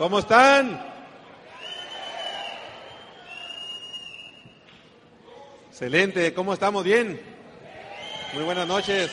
[0.00, 0.82] ¿Cómo están?
[5.68, 6.82] Excelente, ¿cómo estamos?
[6.82, 7.20] ¿Bien?
[8.32, 9.10] Muy buenas noches.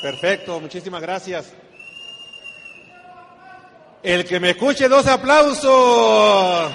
[0.00, 1.52] Perfecto, muchísimas gracias.
[4.00, 6.70] El que me escuche, dos aplausos.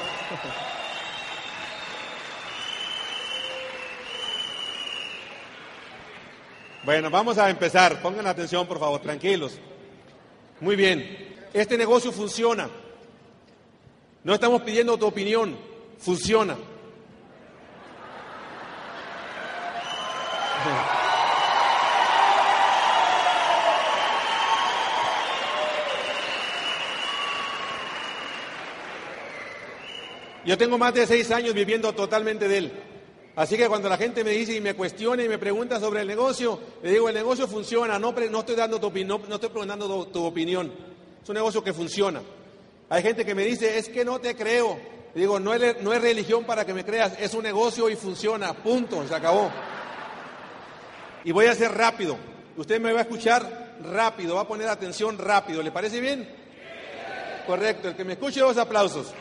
[6.83, 8.01] Bueno, vamos a empezar.
[8.01, 9.57] Pongan atención, por favor, tranquilos.
[10.59, 11.22] Muy bien.
[11.53, 12.69] Este negocio funciona.
[14.23, 15.55] No estamos pidiendo tu opinión.
[15.99, 16.57] Funciona.
[30.45, 32.71] Yo tengo más de seis años viviendo totalmente de él.
[33.35, 36.07] Así que cuando la gente me dice y me cuestiona y me pregunta sobre el
[36.07, 40.23] negocio, le digo, el negocio funciona, no, estoy dando tu, no, no estoy preguntando tu,
[40.23, 40.71] opinión.
[41.23, 42.21] Es un negocio que funciona.
[42.89, 44.77] Hay gente que me dice, es que no te creo.
[45.15, 48.53] Digo, no es, no es religión para que me creas, es un negocio y funciona.
[48.53, 49.49] Punto, se acabó.
[51.23, 52.17] Y voy a ser rápido.
[52.57, 55.63] Usted me va a escuchar rápido, va a poner atención rápido.
[55.63, 56.29] ¿Le parece bien?
[57.47, 59.13] Correcto, el que me escuche, dos aplausos.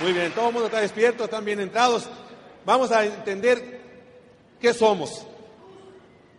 [0.00, 2.06] Muy bien, todo el mundo está despierto, están bien entrados.
[2.66, 3.80] Vamos a entender
[4.60, 5.26] qué somos.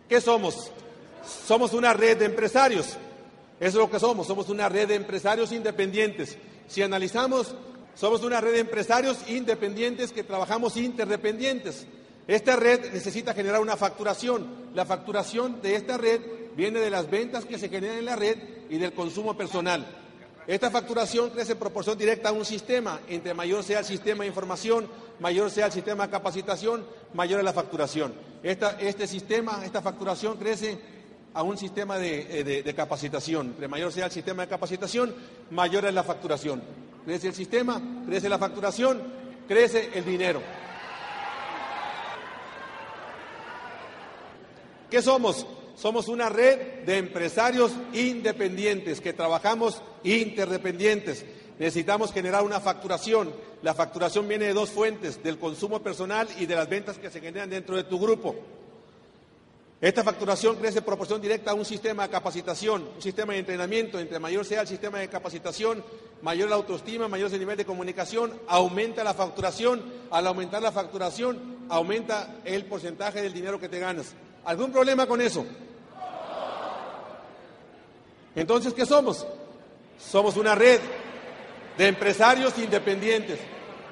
[0.08, 0.70] ¿Qué somos?
[1.46, 2.96] Somos una red de empresarios.
[3.62, 4.26] Eso es lo que somos.
[4.26, 6.36] Somos una red de empresarios independientes.
[6.66, 7.54] Si analizamos,
[7.94, 11.86] somos una red de empresarios independientes que trabajamos interdependientes.
[12.26, 14.72] Esta red necesita generar una facturación.
[14.74, 16.20] La facturación de esta red
[16.56, 18.36] viene de las ventas que se generan en la red
[18.68, 19.86] y del consumo personal.
[20.48, 22.98] Esta facturación crece en proporción directa a un sistema.
[23.06, 24.88] Entre mayor sea el sistema de información,
[25.20, 28.12] mayor sea el sistema de capacitación, mayor es la facturación.
[28.42, 30.80] este sistema, esta facturación crece
[31.34, 33.48] a un sistema de, de, capacitación.
[33.48, 35.14] Entre mayor sea el sistema de capacitación,
[35.50, 36.62] mayor es la facturación.
[37.04, 39.02] Crece el sistema, crece la facturación,
[39.48, 40.42] crece el dinero.
[44.90, 45.46] ¿Qué somos?
[45.74, 51.24] Somos una red de empresarios independientes que trabajamos interdependientes.
[51.58, 53.32] Necesitamos generar una facturación.
[53.62, 57.20] La facturación viene de dos fuentes, del consumo personal y de las ventas que se
[57.20, 58.36] generan dentro de tu grupo.
[59.82, 63.98] Esta facturación crece en proporción directa a un sistema de capacitación, un sistema de entrenamiento.
[63.98, 65.82] Entre mayor sea el sistema de capacitación,
[66.22, 69.82] mayor la autoestima, mayor el nivel de comunicación, aumenta la facturación.
[70.12, 74.14] Al aumentar la facturación, aumenta el porcentaje del dinero que te ganas.
[74.44, 75.44] ¿Algún problema con eso?
[78.36, 79.26] Entonces, ¿qué somos?
[79.98, 80.78] Somos una red
[81.76, 83.40] de empresarios independientes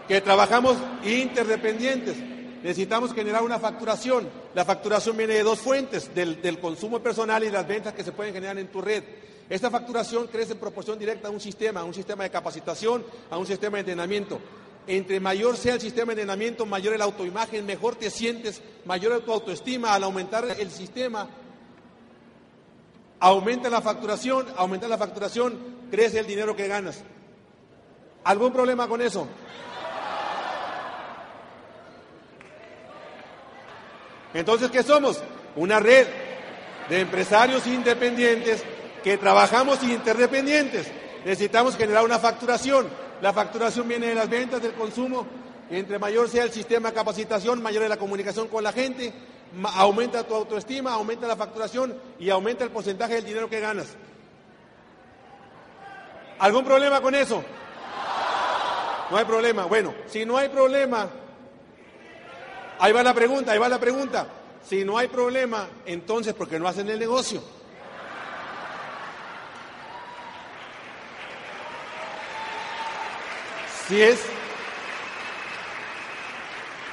[0.06, 2.16] que trabajamos interdependientes.
[2.62, 4.28] Necesitamos generar una facturación.
[4.54, 8.34] La facturación viene de dos fuentes, del, consumo personal y las ventas que se pueden
[8.34, 9.02] generar en tu red.
[9.48, 13.38] Esta facturación crece en proporción directa a un sistema, a un sistema de capacitación, a
[13.38, 14.40] un sistema de entrenamiento.
[14.86, 19.32] Entre mayor sea el sistema de entrenamiento, mayor la autoimagen, mejor te sientes, mayor tu
[19.32, 19.94] autoestima.
[19.94, 21.28] Al aumentar el sistema,
[23.20, 25.58] Aumenta la facturación, aumenta la facturación,
[25.90, 27.02] crece el dinero que ganas.
[28.24, 29.28] ¿Algún problema con eso?
[34.34, 35.22] Entonces, ¿qué somos?
[35.56, 36.06] Una red
[36.88, 38.62] de empresarios independientes
[39.02, 40.90] que trabajamos interdependientes.
[41.24, 42.88] Necesitamos generar una facturación.
[43.20, 45.26] La facturación viene de las ventas, del consumo.
[45.70, 49.12] Entre mayor sea el sistema de capacitación, mayor es la comunicación con la gente,
[49.76, 53.86] aumenta tu autoestima, aumenta la facturación y aumenta el porcentaje del dinero que ganas.
[56.40, 57.44] ¿Algún problema con eso?
[59.10, 59.64] No hay problema.
[59.66, 61.08] Bueno, si no hay problema,
[62.80, 64.26] ahí va la pregunta, ahí va la pregunta.
[64.66, 67.42] Si no hay problema, entonces, ¿por qué no hacen el negocio?
[73.88, 74.20] Si es,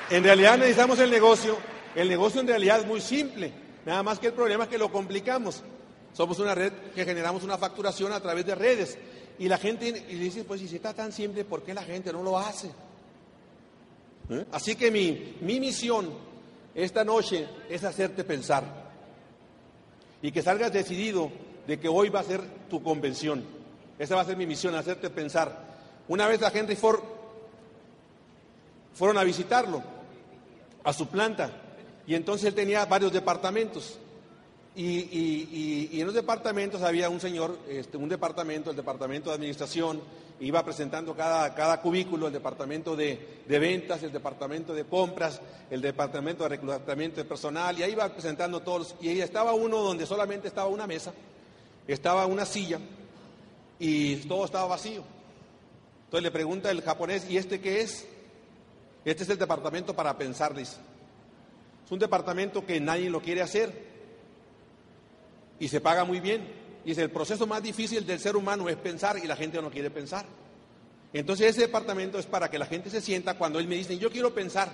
[0.09, 1.57] en realidad necesitamos el negocio
[1.97, 3.51] el negocio en realidad es muy simple,
[3.83, 5.63] nada más que el problema es que lo complicamos.
[6.13, 8.99] Somos una red que generamos una facturación a través de redes
[9.39, 12.21] y la gente y dice, pues si está tan simple, ¿por qué la gente no
[12.21, 12.69] lo hace?
[14.29, 14.45] ¿Eh?
[14.51, 16.09] Así que mi, mi misión
[16.75, 18.63] esta noche es hacerte pensar
[20.21, 21.31] y que salgas decidido
[21.65, 23.43] de que hoy va a ser tu convención.
[23.99, 25.65] Esa va a ser mi misión, hacerte pensar.
[26.07, 26.99] Una vez a Henry Ford
[28.93, 29.83] fueron a visitarlo,
[30.83, 31.51] a su planta,
[32.05, 33.99] y entonces él tenía varios departamentos.
[34.79, 39.99] Y, en los departamentos había un señor, este, un departamento, el departamento de administración,
[40.39, 45.41] iba presentando cada, cada cubículo, el departamento de, ventas, el departamento de compras,
[45.71, 48.95] el departamento de reclutamiento de personal, y ahí iba presentando todos.
[49.01, 51.11] Y ahí estaba uno donde solamente estaba una mesa,
[51.87, 52.79] estaba una silla,
[53.79, 55.01] y todo estaba vacío.
[56.05, 58.05] Entonces le pregunta el japonés, ¿y este qué es?
[59.03, 60.77] Este es el departamento para pensar, dice.
[61.83, 63.96] Es un departamento que nadie lo quiere hacer
[65.59, 66.47] y se paga muy bien.
[66.85, 69.89] Dice, el proceso más difícil del ser humano es pensar y la gente no quiere
[69.89, 70.25] pensar.
[71.13, 74.09] Entonces ese departamento es para que la gente se sienta cuando él me dice, yo
[74.09, 74.69] quiero pensar,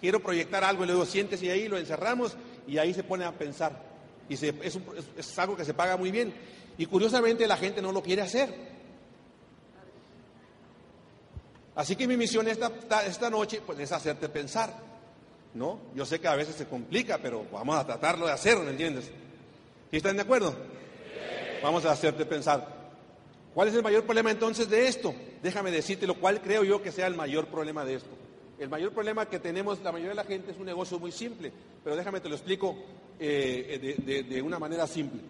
[0.00, 2.36] quiero proyectar algo, y le digo, siéntese ahí, lo encerramos
[2.66, 3.88] y ahí se pone a pensar.
[4.28, 6.34] Y es, es, algo que se paga muy bien.
[6.76, 8.54] Y curiosamente la gente no lo quiere hacer.
[11.74, 12.70] Así que mi misión esta,
[13.06, 14.74] esta noche pues, es hacerte pensar.
[15.54, 15.80] ¿no?
[15.94, 19.10] Yo sé que a veces se complica, pero vamos a tratarlo de hacer, ¿me entiendes?
[19.90, 20.54] ¿Sí están de acuerdo?
[21.62, 22.76] Vamos a hacerte pensar.
[23.54, 25.14] ¿Cuál es el mayor problema entonces de esto?
[25.42, 28.10] Déjame decirte lo cual creo yo que sea el mayor problema de esto.
[28.58, 31.52] El mayor problema que tenemos la mayoría de la gente es un negocio muy simple,
[31.82, 32.76] pero déjame te lo explico
[33.18, 35.20] eh, de, de, una manera simple.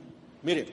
[0.42, 0.66] Mire,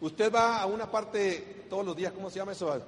[0.00, 2.82] usted va a una parte todos los días, ¿cómo se llama eso?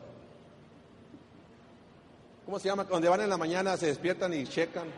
[2.44, 2.85] ¿Cómo se llama?
[2.85, 4.88] Donde van en la mañana, se despiertan y checan.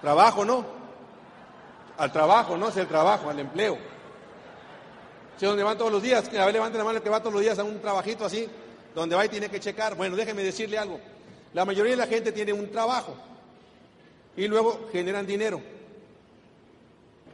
[0.00, 0.64] Trabajo, ¿no?
[1.98, 3.78] Al trabajo, no es el trabajo, al empleo.
[5.38, 7.32] Si donde van todos los días, a ver, levanten la mano el que va todos
[7.32, 8.48] los días a un trabajito así,
[8.94, 9.94] donde va y tiene que checar.
[9.94, 11.00] Bueno, déjeme decirle algo.
[11.52, 13.14] La mayoría de la gente tiene un trabajo
[14.36, 15.60] y luego generan dinero.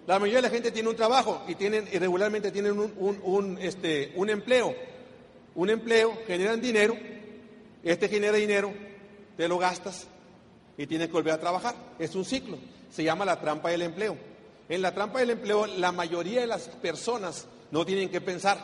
[0.06, 4.12] La mayoría de la gente tiene un trabajo y tienen irregularmente tienen un, un, este,
[4.16, 4.74] un empleo.
[5.54, 6.96] Un empleo, generan dinero,
[7.84, 8.72] este genera dinero,
[9.36, 10.06] te lo gastas
[10.76, 11.74] y tienes que volver a trabajar.
[11.98, 12.58] Es un ciclo.
[12.90, 14.16] Se llama la trampa del empleo.
[14.68, 18.58] En la trampa del empleo, la mayoría de las personas no tienen que pensar.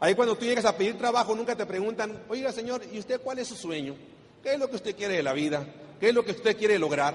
[0.00, 3.38] Ahí cuando tú llegas a pedir trabajo, nunca te preguntan, oiga señor, ¿y usted cuál
[3.38, 3.94] es su sueño?
[4.42, 5.64] ¿Qué es lo que usted quiere de la vida?
[6.00, 7.14] ¿Qué es lo que usted quiere lograr?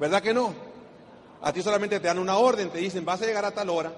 [0.00, 0.52] ¿Verdad que no?
[1.40, 3.92] A ti solamente te dan una orden, te dicen, vas a llegar a tal hora,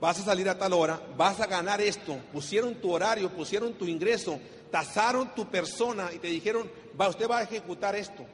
[0.00, 2.16] vas a salir a tal hora, vas a ganar esto.
[2.32, 4.40] Pusieron tu horario, pusieron tu ingreso,
[4.70, 6.70] tasaron tu persona y te dijeron,
[7.00, 8.24] va, usted va a ejecutar esto.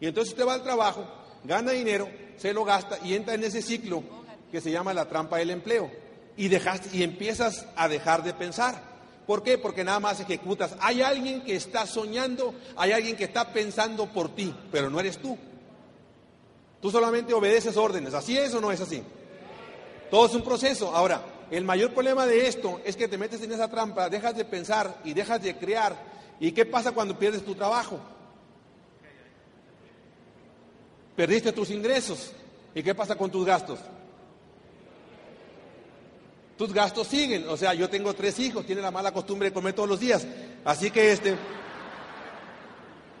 [0.00, 1.04] Y entonces usted va al trabajo,
[1.44, 4.02] gana dinero, se lo gasta y entra en ese ciclo
[4.50, 5.90] que se llama la trampa del empleo.
[6.36, 8.80] Y, dejas, y empiezas a dejar de pensar.
[9.26, 9.58] ¿Por qué?
[9.58, 10.74] Porque nada más ejecutas.
[10.80, 15.18] Hay alguien que está soñando, hay alguien que está pensando por ti, pero no eres
[15.18, 15.36] tú.
[16.80, 18.14] Tú solamente obedeces órdenes.
[18.14, 19.02] ¿Así es o no es así?
[20.10, 20.94] Todo es un proceso.
[20.94, 24.44] Ahora, el mayor problema de esto es que te metes en esa trampa, dejas de
[24.44, 25.96] pensar y dejas de crear.
[26.40, 28.00] ¿Y qué pasa cuando pierdes tu trabajo?
[31.16, 32.32] Perdiste tus ingresos.
[32.74, 33.80] ¿Y qué pasa con tus gastos?
[36.56, 37.48] Tus gastos siguen.
[37.48, 40.26] O sea, yo tengo tres hijos, tiene la mala costumbre de comer todos los días.
[40.64, 41.36] Así que este,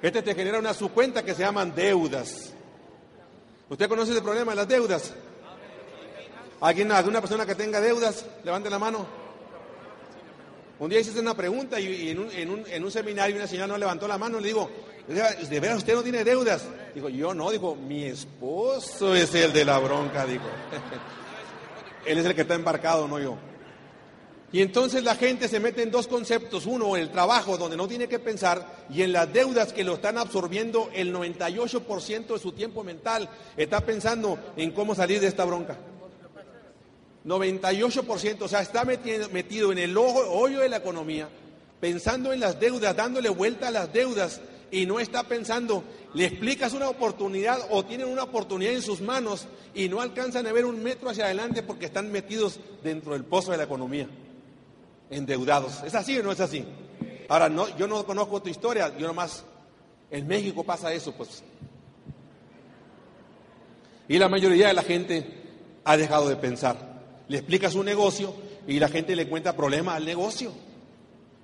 [0.00, 2.52] este te genera una subcuenta que se llaman deudas.
[3.68, 5.12] ¿Usted conoce el problema de las deudas?
[6.60, 8.24] ¿Alguien, alguna persona que tenga deudas?
[8.44, 9.17] Levante la mano.
[10.80, 14.38] Un día hice una pregunta y, en, un, seminario una señora no levantó la mano.
[14.38, 14.70] Le digo,
[15.08, 16.66] ¿de veras usted no tiene deudas?
[16.94, 17.50] Digo, yo no.
[17.50, 20.24] Digo, mi esposo es el de la bronca.
[20.24, 20.44] Digo,
[22.06, 23.36] él es el que está embarcado, no yo.
[24.52, 26.64] Y entonces la gente se mete en dos conceptos.
[26.64, 30.16] Uno, el trabajo, donde no tiene que pensar, y en las deudas que lo están
[30.16, 33.28] absorbiendo el 98% de su tiempo mental.
[33.56, 35.76] Está pensando en cómo salir de esta bronca.
[37.24, 41.28] 98%, o sea, está metido, metido en el ojo, hoyo de la economía,
[41.80, 44.40] pensando en las deudas, dándole vuelta a las deudas
[44.70, 45.82] y no está pensando,
[46.14, 50.52] le explicas una oportunidad o tienen una oportunidad en sus manos y no alcanzan a
[50.52, 54.08] ver un metro hacia adelante porque están metidos dentro del pozo de la economía,
[55.10, 55.82] endeudados.
[55.84, 56.64] ¿Es así o no es así?
[57.28, 59.44] Ahora, no, yo no conozco tu historia, yo nomás,
[60.10, 61.42] en México pasa eso, pues.
[64.08, 65.26] Y la mayoría de la gente
[65.84, 66.87] ha dejado de pensar
[67.28, 68.34] le explica su negocio
[68.66, 70.52] y la gente le encuentra problemas al negocio.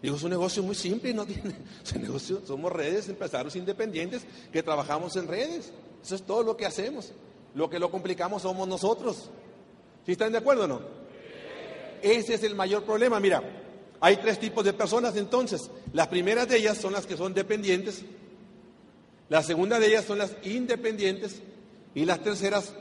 [0.03, 4.23] Digo, es un negocio muy simple, no tiene, ese negocio, somos redes, empresarios independientes
[4.53, 5.73] que trabajamos en redes.
[6.03, 7.13] Eso es todo lo que hacemos.
[7.55, 9.31] Lo que lo complicamos somos nosotros.
[10.05, 10.81] ¿Sí están de acuerdo o no?
[12.03, 13.21] Ese es el mayor problema.
[13.21, 13.43] Mira,
[14.01, 15.71] hay tres tipos de personas entonces.
[15.93, 18.05] Las primeras de ellas son las que son dependientes.
[19.31, 21.41] La segunda de ellas son las independientes.
[21.95, 22.75] Y las terceras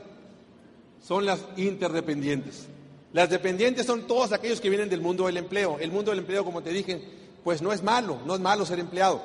[1.00, 2.66] son las interdependientes.
[3.14, 5.78] Las dependientes son todos aquellos que vienen del mundo del empleo.
[5.78, 7.00] El mundo del empleo, como te dije,
[7.44, 9.22] pues no es malo, no es malo ser empleado.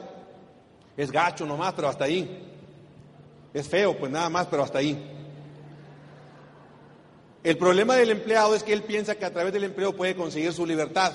[0.95, 2.45] Es gacho nomás, pero hasta ahí.
[3.51, 4.95] Es feo, pues nada más, pero hasta ahí.
[7.43, 10.53] El problema del empleado es que él piensa que a través del empleo puede conseguir
[10.53, 11.11] su libertad.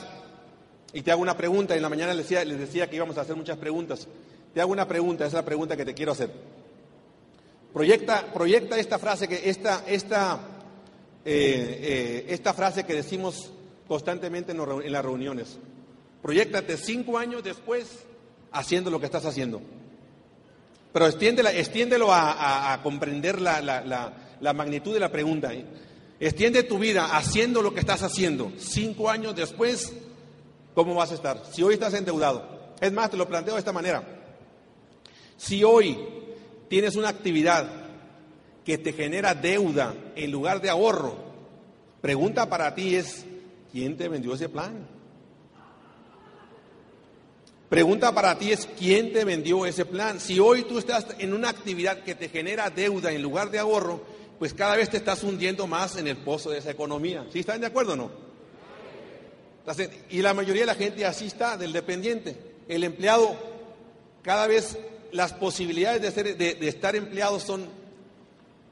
[0.92, 2.28] Y te hago una pregunta, en la mañana les
[2.58, 4.08] decía, que íbamos a hacer muchas preguntas.
[4.52, 6.28] Te hago una pregunta, esa es la pregunta que te quiero hacer.
[7.72, 10.53] Proyecta, proyecta esta frase, que esta, esta,
[11.24, 13.50] eh, eh, esta frase que decimos
[13.88, 15.58] constantemente en las reuniones.
[16.22, 18.04] Proyectate cinco años después
[18.52, 19.60] haciendo lo que estás haciendo.
[20.92, 25.52] Pero extiéndelo a, comprender la, magnitud de la pregunta.
[25.52, 25.64] ¿eh?
[26.20, 28.52] Extiende tu vida haciendo lo que estás haciendo.
[28.58, 29.92] Cinco años después,
[30.74, 31.42] ¿cómo vas a estar?
[31.52, 32.74] Si hoy estás endeudado.
[32.80, 34.02] Es más, te lo planteo de esta manera.
[35.36, 35.98] Si hoy
[36.68, 37.83] tienes una actividad
[38.64, 41.16] que te genera deuda en lugar de ahorro,
[42.00, 43.24] pregunta para ti es,
[43.72, 44.86] ¿quién te vendió ese plan?
[47.68, 50.20] Pregunta para ti es, ¿quién te vendió ese plan?
[50.20, 54.00] Si hoy tú estás en una actividad que te genera deuda en lugar de ahorro,
[54.38, 57.26] pues cada vez te estás hundiendo más en el pozo de esa economía.
[57.32, 58.10] ¿Sí están de acuerdo o no?
[60.10, 62.36] Y la mayoría de la gente así está, del dependiente.
[62.68, 63.34] El empleado,
[64.22, 64.78] cada vez
[65.12, 67.66] las posibilidades de, ser, de, estar empleado son,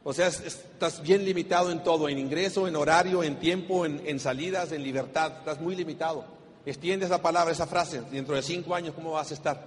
[0.05, 4.73] o sea, estás bien limitado en todo, en ingreso, en horario, en tiempo, en, salidas,
[4.73, 6.25] en libertad, estás muy limitado.
[6.67, 9.65] Extiende esa palabra, esa frase, dentro de cinco años, ¿cómo vas a estar?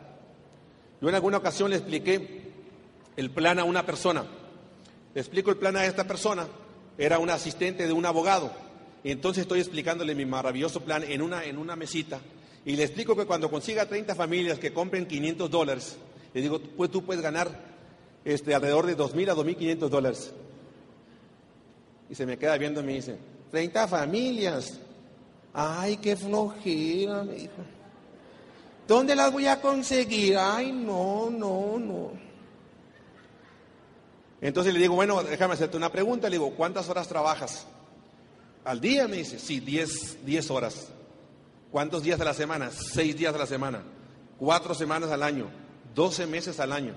[1.01, 2.51] Yo en alguna ocasión le expliqué
[3.15, 4.25] el plan a una persona.
[5.13, 6.47] Le explico el plan a esta persona,
[6.97, 8.51] era un asistente de un abogado.
[9.05, 12.19] Entonces estoy explicándole mi maravilloso plan en una, en una mesita.
[12.65, 15.97] Y le explico que cuando consiga 30 familias que compren 500 dólares,
[16.33, 17.64] le digo, pues tú puedes ganar
[18.25, 20.33] este, alrededor de 2.000 a 2.500 dólares.
[22.09, 23.17] Y se me queda viendo y me dice,
[23.51, 24.79] 30 familias.
[25.53, 27.53] Ay, qué flojera, me dijo.
[28.87, 30.37] ¿Dónde las voy a conseguir?
[30.37, 32.11] Ay, no, no, no.
[34.41, 36.29] Entonces le digo, bueno, déjame hacerte una pregunta.
[36.29, 37.65] Le digo, ¿cuántas horas trabajas?
[38.65, 40.89] Al día me dice, sí, 10, 10 horas.
[41.71, 42.71] ¿Cuántos días de la semana?
[42.71, 43.83] Seis días de la semana.
[44.37, 45.49] Cuatro semanas al año.
[45.93, 46.93] 12 meses al año.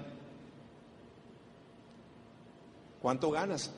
[3.00, 3.70] ¿Cuánto ganas?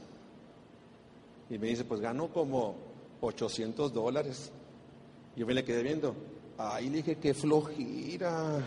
[1.49, 2.77] Y me dice, pues gano como
[3.21, 4.51] 800 dólares.
[5.37, 6.15] Yo me le quedé viendo.
[6.59, 8.59] Ahí le dije, qué flojera.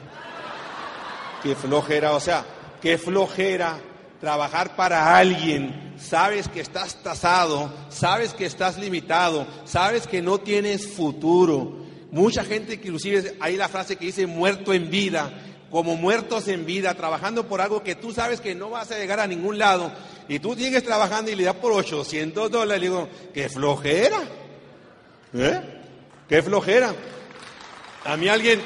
[1.41, 2.45] Qué flojera, o sea,
[2.81, 3.79] qué flojera
[4.19, 5.93] trabajar para alguien.
[5.98, 11.83] Sabes que estás tasado, sabes que estás limitado, sabes que no tienes futuro.
[12.12, 15.33] Mucha gente, inclusive hay la frase que dice muerto en vida,
[15.69, 19.19] como muertos en vida, trabajando por algo que tú sabes que no vas a llegar
[19.19, 19.91] a ningún lado,
[20.27, 24.22] y tú sigues trabajando y le das por 800 dólares, le digo, qué flojera,
[25.34, 25.62] ¿eh?
[26.27, 26.94] Qué flojera.
[28.06, 28.62] A mí alguien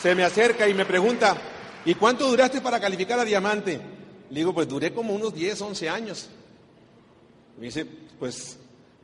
[0.00, 1.36] se me acerca y me pregunta,
[1.84, 3.80] ¿y cuánto duraste para calificar a diamante?
[4.30, 6.28] Le digo, pues duré como unos 10, 11 años.
[7.58, 7.86] Me dice,
[8.18, 8.58] pues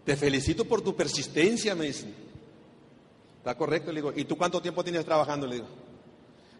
[0.04, 2.07] te felicito por tu persistencia, me dice.
[3.38, 3.92] ¿Está correcto?
[3.92, 5.47] Le digo, ¿y tú cuánto tiempo tienes trabajando?
[5.47, 5.69] Le digo,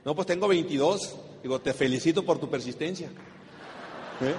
[0.05, 1.17] no, pues tengo 22.
[1.43, 3.09] Digo, te felicito por tu persistencia.
[3.09, 4.35] ¿Eh?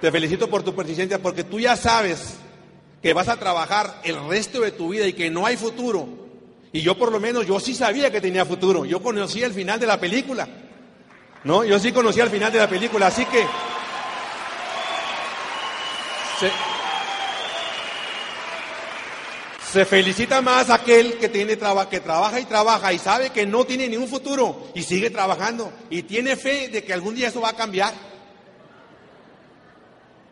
[0.00, 2.36] Te felicito por tu persistencia porque tú ya sabes
[3.02, 6.06] que vas a trabajar el resto de tu vida y que no hay futuro.
[6.72, 8.84] Y yo por lo menos, yo sí sabía que tenía futuro.
[8.84, 10.48] Yo conocía el final de la película.
[11.44, 11.64] ¿No?
[11.64, 13.06] Yo sí conocía el final de la película.
[13.06, 13.46] Así que...
[19.74, 21.58] Se felicita más aquel que, tiene
[21.90, 26.04] que trabaja y trabaja y sabe que no tiene ningún futuro y sigue trabajando y
[26.04, 27.92] tiene fe de que algún día eso va a cambiar.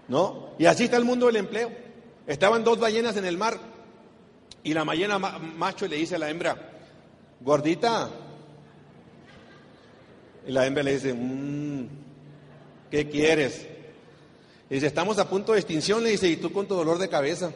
[0.06, 0.50] ¿No?
[0.61, 1.72] Y así está el mundo del empleo.
[2.25, 3.58] Estaban dos ballenas en el mar
[4.62, 6.56] y la ballena macho le dice a la hembra,
[7.40, 8.11] gordita.
[10.46, 11.88] Y la hembra le dice, mmm,
[12.92, 13.66] ¿qué quieres?
[14.70, 17.08] Y dice, estamos a punto de extinción, le dice, y tú con tu dolor de
[17.08, 17.52] cabeza.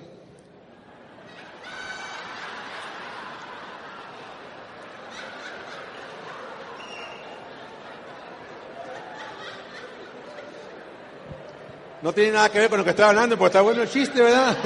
[12.07, 14.23] No tiene nada que ver con lo que estaba hablando, porque está bueno el chiste,
[14.23, 14.57] ¿verdad?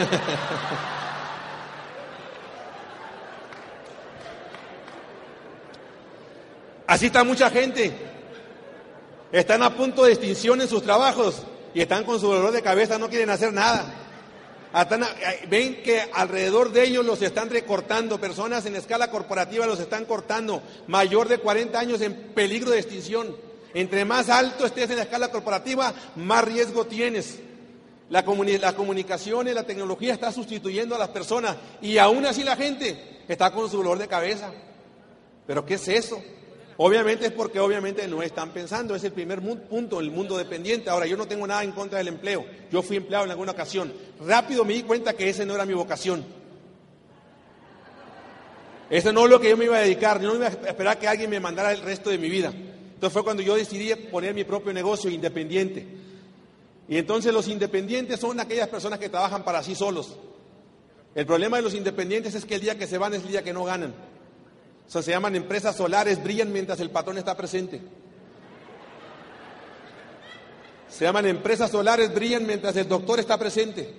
[6.87, 7.97] Así está mucha gente.
[9.32, 12.99] Están a punto de extinción en sus trabajos y están con su dolor de cabeza,
[12.99, 13.87] no quieren hacer nada.
[15.49, 20.62] Ven que alrededor de ellos los están recortando, personas en escala corporativa los están cortando,
[20.88, 23.35] mayor de 40 años en peligro de extinción.
[23.74, 27.38] Entre más alto estés en la escala corporativa, más riesgo tienes.
[28.08, 32.56] La, la comunicación y la tecnología está sustituyendo a las personas y aún así la
[32.56, 34.50] gente está con su dolor de cabeza.
[35.46, 36.20] ¿Pero qué es eso?
[36.82, 40.88] Obviamente es porque obviamente no están pensando, es el primer punto, el mundo dependiente.
[40.88, 43.92] Ahora, yo no tengo nada en contra del empleo, yo fui empleado en alguna ocasión.
[44.26, 46.24] Rápido me di cuenta que ese no era mi vocación.
[48.88, 51.06] Eso no es lo que yo me iba a dedicar, no iba a esperar que
[51.06, 52.52] alguien me mandara el resto de mi vida.
[53.00, 55.87] Entonces fue cuando yo decidí poner mi propio negocio independiente.
[56.87, 60.19] Y entonces los independientes son aquellas personas que trabajan para sí solos.
[61.14, 63.42] El problema de los independientes es que el día que se van es el día
[63.42, 63.95] que no ganan.
[64.87, 67.80] O sea, se llaman empresas solares, brillan mientras el patrón está presente.
[70.90, 73.95] Se llaman empresas solares, brillan mientras el doctor está presente.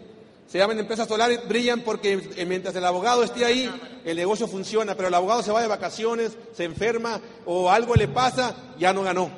[0.51, 3.71] Se llaman empresas solares, brillan porque mientras el abogado esté ahí,
[4.03, 8.09] el negocio funciona, pero el abogado se va de vacaciones, se enferma o algo le
[8.09, 9.31] pasa, ya no ganó.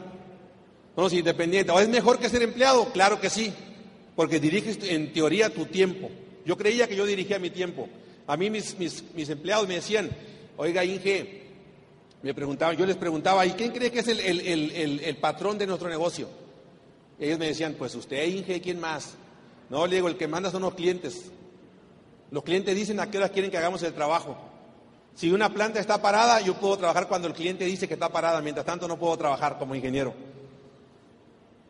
[0.98, 1.72] No es independiente.
[1.72, 2.92] ¿O es mejor que ser empleado?
[2.94, 3.54] Claro que sí,
[4.16, 6.10] porque diriges en teoría tu tiempo.
[6.48, 7.88] Yo creía que yo dirigía mi tiempo.
[8.26, 10.10] A mí mis, mis, empleados me decían,
[10.58, 11.44] oiga Inge,
[12.24, 15.90] me preguntaban, yo les preguntaba, ¿y quién cree que es el, el patrón de nuestro
[15.90, 16.28] negocio?
[17.20, 19.14] ellos me decían, pues usted, Inge, ¿quién más?
[19.74, 21.32] No, le digo, el que manda son los clientes.
[22.30, 24.38] Los clientes dicen a qué hora quieren que hagamos el trabajo.
[25.16, 28.40] Si una planta está parada, yo puedo trabajar cuando el cliente dice que está parada,
[28.44, 30.14] mientras tanto no puedo trabajar como ingeniero.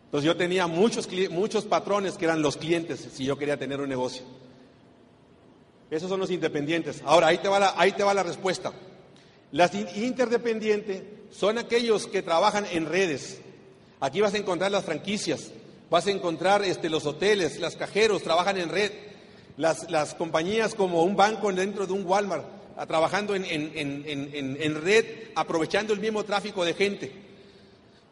[0.03, 3.87] Entonces yo tenía muchos, muchos patrones que eran los clientes si yo quería tener un
[3.87, 4.23] negocio.
[5.89, 7.01] Esos son los independientes.
[7.05, 8.73] Ahora, ahí te va ahí te va la respuesta.
[9.53, 13.39] Las interdependientes son aquellos que trabajan en redes.
[14.01, 15.51] Aquí vas a encontrar las franquicias,
[15.93, 18.91] vas a encontrar este, los hoteles, los cajeros, trabajan en red.
[19.57, 22.43] Las, compañías como un banco dentro de un Walmart,
[22.87, 27.11] trabajando en, red, aprovechando el mismo tráfico de gente.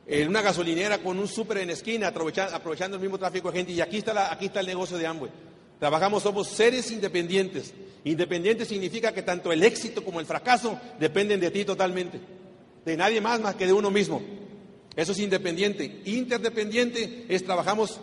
[0.06, 3.72] En una gasolinera con un súper en esquina, aprovechando, el mismo tráfico de gente.
[3.72, 5.32] Y aquí está, aquí está el negocio de Amway.
[5.80, 7.74] Trabajamos, somos seres independientes.
[8.04, 12.20] Independiente significa que tanto el éxito como el fracaso dependen de ti totalmente.
[12.86, 14.22] De nadie más más que de uno mismo.
[14.96, 16.02] Eso es independiente.
[16.06, 18.00] Interdependiente es trabajamos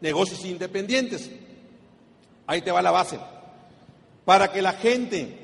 [0.00, 1.30] negocios independientes.
[2.46, 3.18] Ahí te va la base.
[4.24, 5.38] Para que la gente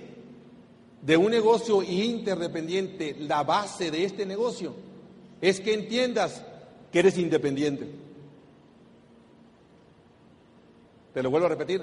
[1.03, 4.75] de un negocio interdependiente, la base de este negocio,
[5.41, 6.43] es que entiendas
[6.93, 7.89] que eres independiente.
[11.15, 11.83] Te lo vuelvo a repetir.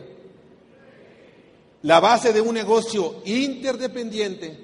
[1.81, 4.57] La base de un negocio interdependiente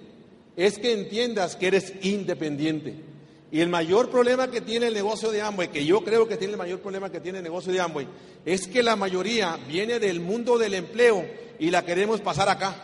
[0.55, 3.10] es que entiendas que eres independiente.
[3.51, 6.53] Y el mayor problema que tiene el negocio de Amway, que yo creo que tiene
[6.53, 8.07] el mayor problema que tiene el negocio de Amway,
[8.45, 11.25] es que la mayoría viene del mundo del empleo
[11.59, 12.75] y la queremos pasar acá.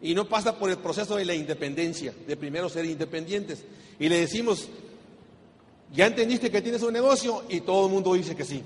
[0.00, 3.64] Y no pasa por el proceso de la independencia, de primero ser independientes.
[3.98, 4.68] Y le decimos,
[5.92, 8.62] ya entendiste que tienes un negocio y todo el mundo dice que sí.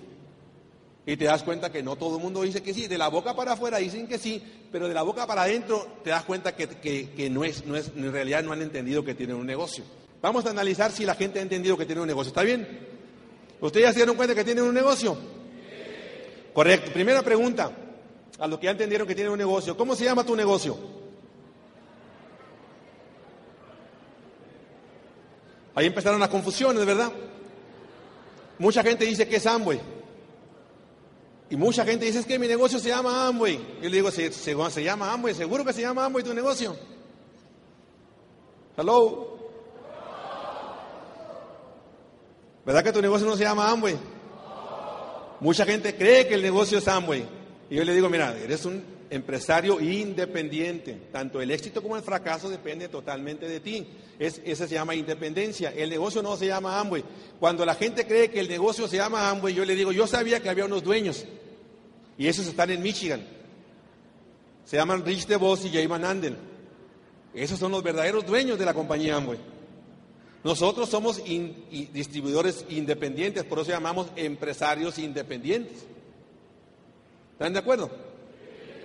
[1.05, 2.87] Y te das cuenta que no todo el mundo dice que sí.
[2.87, 6.11] De la boca para afuera dicen que sí, pero de la boca para adentro te
[6.11, 9.83] das cuenta que, no es, en realidad no han entendido que tienen un negocio.
[10.23, 12.29] Vamos a analizar si la gente ha entendido que tiene un negocio.
[12.29, 12.67] ¿Está bien?
[13.61, 15.17] ¿Ustedes ya se dieron cuenta que tienen un negocio?
[16.55, 16.93] Correcto.
[16.93, 17.73] Primera pregunta
[18.39, 19.77] a los que ya entendieron que tienen un negocio.
[19.77, 20.79] ¿Cómo se llama tu negocio?
[25.75, 27.11] Ahí empezaron las confusiones, ¿verdad?
[28.59, 29.81] Mucha gente dice que es Amway.
[31.51, 33.57] Y mucha gente dice es que mi negocio se llama Amway.
[33.83, 36.77] Yo le digo, se, se llama Amway, seguro que se llama Amway tu negocio.
[38.77, 39.32] Hello.
[42.65, 43.97] ¿Verdad que tu negocio no se llama Amway?
[45.41, 47.25] Mucha gente cree que el negocio es Amway.
[47.69, 51.09] Y yo le digo, mira, eres un empresario independiente.
[51.11, 53.87] Tanto el éxito como el fracaso depende totalmente de ti.
[54.19, 55.73] Es, esa se llama independencia.
[55.77, 57.03] El negocio no se llama Amway.
[57.41, 60.41] Cuando la gente cree que el negocio se llama Amway, yo le digo, yo sabía
[60.41, 61.25] que había unos dueños.
[62.17, 63.27] Y esos están en Michigan.
[64.65, 66.37] Se llaman Rich DeVos y Jay Van Andel.
[67.35, 69.39] Esos son los verdaderos dueños de la compañía Amway.
[70.45, 75.85] Nosotros somos distribuidores independientes, por eso llamamos empresarios independientes.
[77.33, 77.91] ¿Están de acuerdo?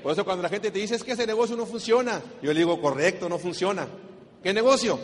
[0.04, 2.60] Por eso cuando la gente te dice es que ese negocio no funciona, yo le
[2.60, 3.88] digo, correcto, no funciona.
[4.44, 5.00] ¿Qué negocio?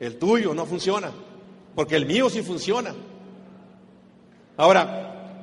[0.00, 1.12] El tuyo no funciona,
[1.74, 2.94] porque el mío sí funciona.
[4.56, 5.40] Ahora,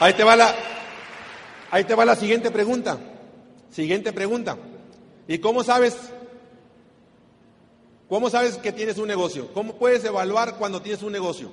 [0.00, 0.54] ahí te va la,
[1.70, 2.98] ahí te va la siguiente pregunta.
[3.70, 4.58] Siguiente pregunta.
[5.32, 5.96] ¿Y cómo sabes?
[8.06, 9.50] ¿Cómo sabes que tienes un negocio?
[9.54, 11.50] ¿Cómo puedes evaluar cuando tienes un negocio?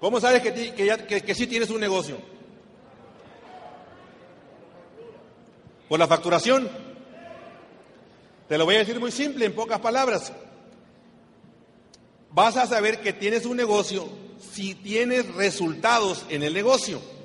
[0.00, 2.16] ¿Cómo sabes que, que, que sí tienes un negocio?
[5.90, 6.66] ¿Por la facturación?
[8.48, 10.32] Te lo voy a decir muy simple, en pocas palabras.
[12.30, 14.08] Vas a saber que tienes un negocio
[14.54, 17.19] si tienes resultados en el negocio.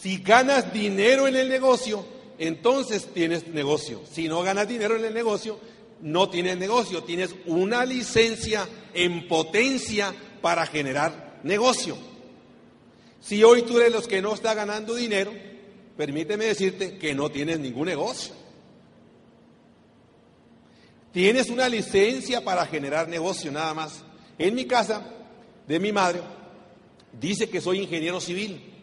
[0.00, 2.04] Si ganas dinero en el negocio,
[2.38, 4.02] entonces tienes negocio.
[4.10, 5.58] Si no ganas dinero en el negocio,
[6.00, 7.04] no tienes negocio.
[7.04, 11.96] Tienes una licencia en potencia para generar negocio.
[13.20, 15.32] Si hoy tú eres los que no está ganando dinero,
[15.96, 18.34] permíteme decirte que no tienes ningún negocio.
[21.12, 24.02] Tienes una licencia para generar negocio nada más.
[24.36, 25.06] En mi casa,
[25.66, 26.20] de mi madre,
[27.18, 28.73] dice que soy ingeniero civil.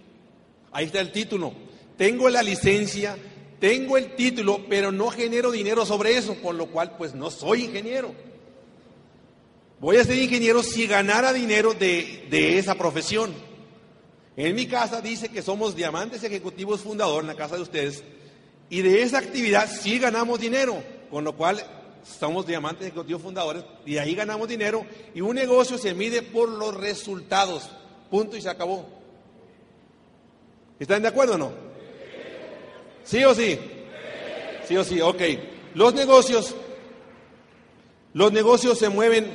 [0.71, 1.53] Ahí está el título.
[1.97, 3.17] Tengo la licencia,
[3.59, 7.65] tengo el título, pero no genero dinero sobre eso, por lo cual pues no soy
[7.65, 8.13] ingeniero.
[9.79, 13.33] Voy a ser ingeniero si ganara dinero de, de esa profesión.
[14.37, 18.03] En mi casa dice que somos diamantes ejecutivos fundador en la casa de ustedes
[18.69, 21.61] y de esa actividad sí ganamos dinero, con lo cual
[22.03, 26.75] somos diamantes ejecutivos fundadores y ahí ganamos dinero y un negocio se mide por los
[26.75, 27.69] resultados.
[28.09, 29.00] Punto y se acabó.
[30.81, 31.51] ¿Están de acuerdo o no?
[33.03, 33.59] ¿Sí o sí?
[34.67, 35.21] Sí o sí, ok.
[35.75, 36.55] Los negocios,
[38.15, 39.31] los negocios se mueven,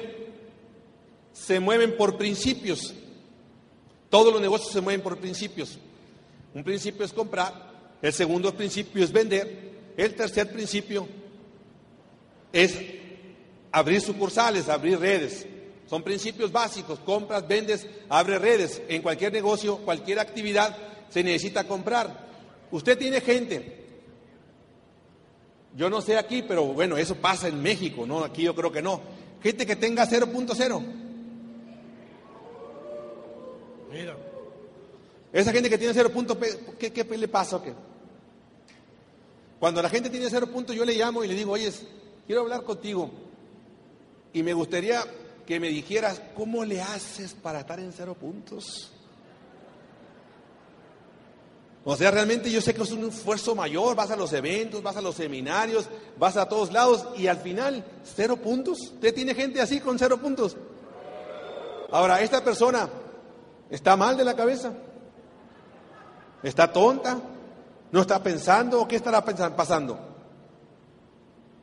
[1.32, 2.92] se mueven por principios.
[4.10, 5.78] Todos los negocios se mueven por principios.
[6.52, 7.52] Un principio es comprar,
[8.02, 11.06] el segundo principio es vender, el tercer principio
[12.52, 12.76] es
[13.70, 15.46] abrir sucursales, abrir redes.
[15.88, 18.82] Son principios básicos, compras, vendes, abre redes.
[18.88, 20.76] En cualquier negocio, cualquier actividad
[21.10, 22.26] se necesita comprar.
[22.70, 23.84] Usted tiene gente,
[25.76, 28.24] yo no sé aquí, pero bueno, eso pasa en México, ¿no?
[28.24, 29.00] Aquí yo creo que no.
[29.42, 30.82] Gente que tenga 0.0.
[33.92, 34.16] Mira.
[35.32, 36.10] Esa gente que tiene 0.
[36.78, 37.74] ¿qué, ¿qué, le pasa o qué?
[39.60, 41.70] Cuando la gente tiene 0 puntos, yo le llamo y le digo, oye,
[42.26, 43.10] quiero hablar contigo.
[44.32, 45.04] Y me gustaría
[45.46, 48.92] que me dijeras, ¿cómo le haces para estar en cero puntos?
[51.88, 54.96] O sea, realmente yo sé que es un esfuerzo mayor, vas a los eventos, vas
[54.96, 58.80] a los seminarios, vas a todos lados y al final, cero puntos.
[58.80, 60.56] ¿Usted tiene gente así con cero puntos?
[61.92, 62.88] Ahora, esta persona
[63.70, 64.72] está mal de la cabeza,
[66.42, 67.20] está tonta,
[67.92, 69.96] no está pensando, ¿o qué estará pasando?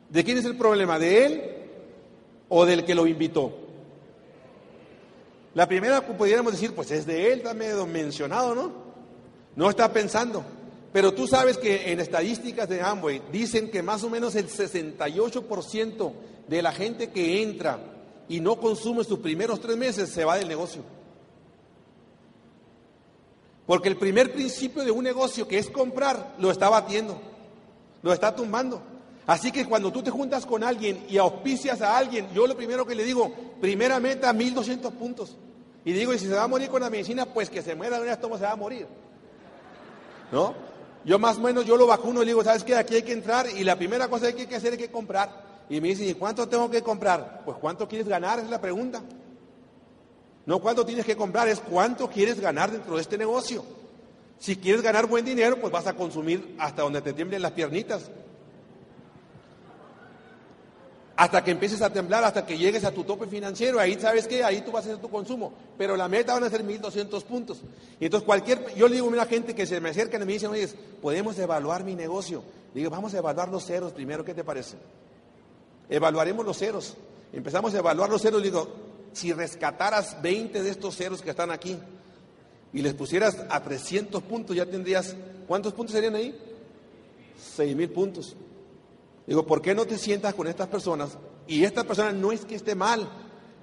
[0.08, 0.98] ¿De quién es el problema?
[0.98, 1.42] ¿De él
[2.48, 3.52] o del que lo invitó?
[5.52, 8.93] La primera pudiéramos decir, pues es de él, está medio mencionado, ¿no?
[9.56, 10.44] No está pensando.
[10.92, 16.12] Pero tú sabes que en estadísticas de Amway dicen que más o menos el 68%
[16.46, 17.80] de la gente que entra
[18.28, 20.82] y no consume sus primeros tres meses se va del negocio.
[23.66, 27.20] Porque el primer principio de un negocio que es comprar lo está batiendo,
[28.02, 28.80] lo está tumbando.
[29.26, 32.86] Así que cuando tú te juntas con alguien y auspicias a alguien, yo lo primero
[32.86, 35.36] que le digo, primera meta, 1200 puntos.
[35.84, 37.98] Y digo, y si se va a morir con la medicina, pues que se muera
[37.98, 38.86] de una se va a morir.
[40.34, 40.52] ¿No?
[41.04, 42.74] Yo más o menos, yo lo vacuno y le digo, ¿sabes qué?
[42.74, 45.44] Aquí hay que entrar y la primera cosa que hay que hacer es que comprar.
[45.68, 47.42] Y me dicen, ¿y cuánto tengo que comprar?
[47.44, 48.40] Pues ¿cuánto quieres ganar?
[48.40, 49.00] Es la pregunta.
[50.44, 53.64] No cuánto tienes que comprar, es cuánto quieres ganar dentro de este negocio.
[54.40, 58.10] Si quieres ganar buen dinero, pues vas a consumir hasta donde te tiemblen las piernitas
[61.16, 64.42] hasta que empieces a temblar, hasta que llegues a tu tope financiero, ahí sabes que
[64.42, 67.62] ahí tú vas a hacer tu consumo, pero la meta van a ser 1200 puntos.
[68.00, 70.32] Y entonces cualquier, yo le digo a la gente que se me acercan y me
[70.32, 70.68] dicen, oye,
[71.00, 72.42] podemos evaluar mi negocio.
[72.74, 74.76] digo, vamos a evaluar los ceros primero, ¿qué te parece?
[75.88, 76.96] Evaluaremos los ceros.
[77.32, 78.68] Empezamos a evaluar los ceros, digo,
[79.12, 81.78] si rescataras 20 de estos ceros que están aquí
[82.72, 85.14] y les pusieras a 300 puntos, ya tendrías,
[85.46, 86.36] ¿cuántos puntos serían ahí?
[87.54, 88.36] 6000 puntos.
[89.26, 91.16] Digo, ¿por qué no te sientas con estas personas?
[91.46, 93.08] Y esta persona no es que esté mal.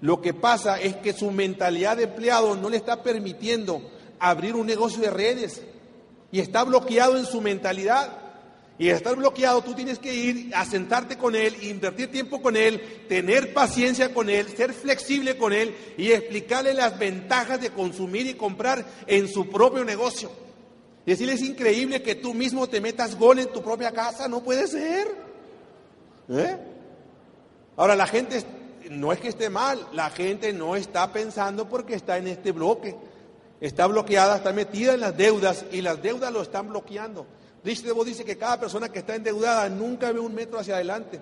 [0.01, 3.81] Lo que pasa es que su mentalidad de empleado no le está permitiendo
[4.19, 5.61] abrir un negocio de redes.
[6.31, 8.17] Y está bloqueado en su mentalidad.
[8.79, 13.05] Y estar bloqueado, tú tienes que ir a sentarte con él, invertir tiempo con él,
[13.07, 18.33] tener paciencia con él, ser flexible con él y explicarle las ventajas de consumir y
[18.33, 20.31] comprar en su propio negocio.
[21.05, 24.67] Decirle, es increíble que tú mismo te metas gol en tu propia casa, no puede
[24.67, 25.30] ser.
[26.29, 26.57] ¿Eh?
[27.77, 28.43] Ahora, la gente
[28.89, 32.95] no es que esté mal, la gente no está pensando porque está en este bloque.
[33.59, 37.27] Está bloqueada, está metida en las deudas y las deudas lo están bloqueando.
[37.63, 41.19] Rich DeVos dice que cada persona que está endeudada nunca ve un metro hacia adelante.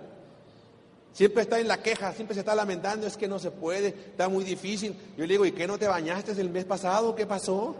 [1.11, 4.29] Siempre está en la queja, siempre se está lamentando, es que no se puede, está
[4.29, 4.95] muy difícil.
[5.17, 7.13] Yo le digo, ¿y qué no te bañaste el mes pasado?
[7.13, 7.75] ¿Qué pasó?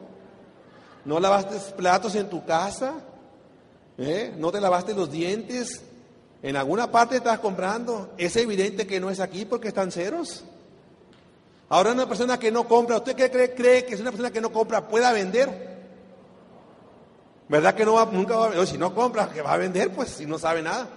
[1.05, 2.95] ¿No lavaste platos en tu casa?
[3.97, 4.33] ¿Eh?
[4.37, 5.81] ¿No te lavaste los dientes?
[6.41, 8.13] En alguna parte estás comprando.
[8.17, 10.43] Es evidente que no es aquí porque están ceros.
[11.69, 14.51] Ahora una persona que no compra, ¿usted cree, cree que es una persona que no
[14.51, 15.69] compra pueda vender?
[17.47, 18.67] ¿Verdad que no va, nunca va a vender?
[18.67, 20.87] Si no compra, que va a vender, pues si no sabe nada.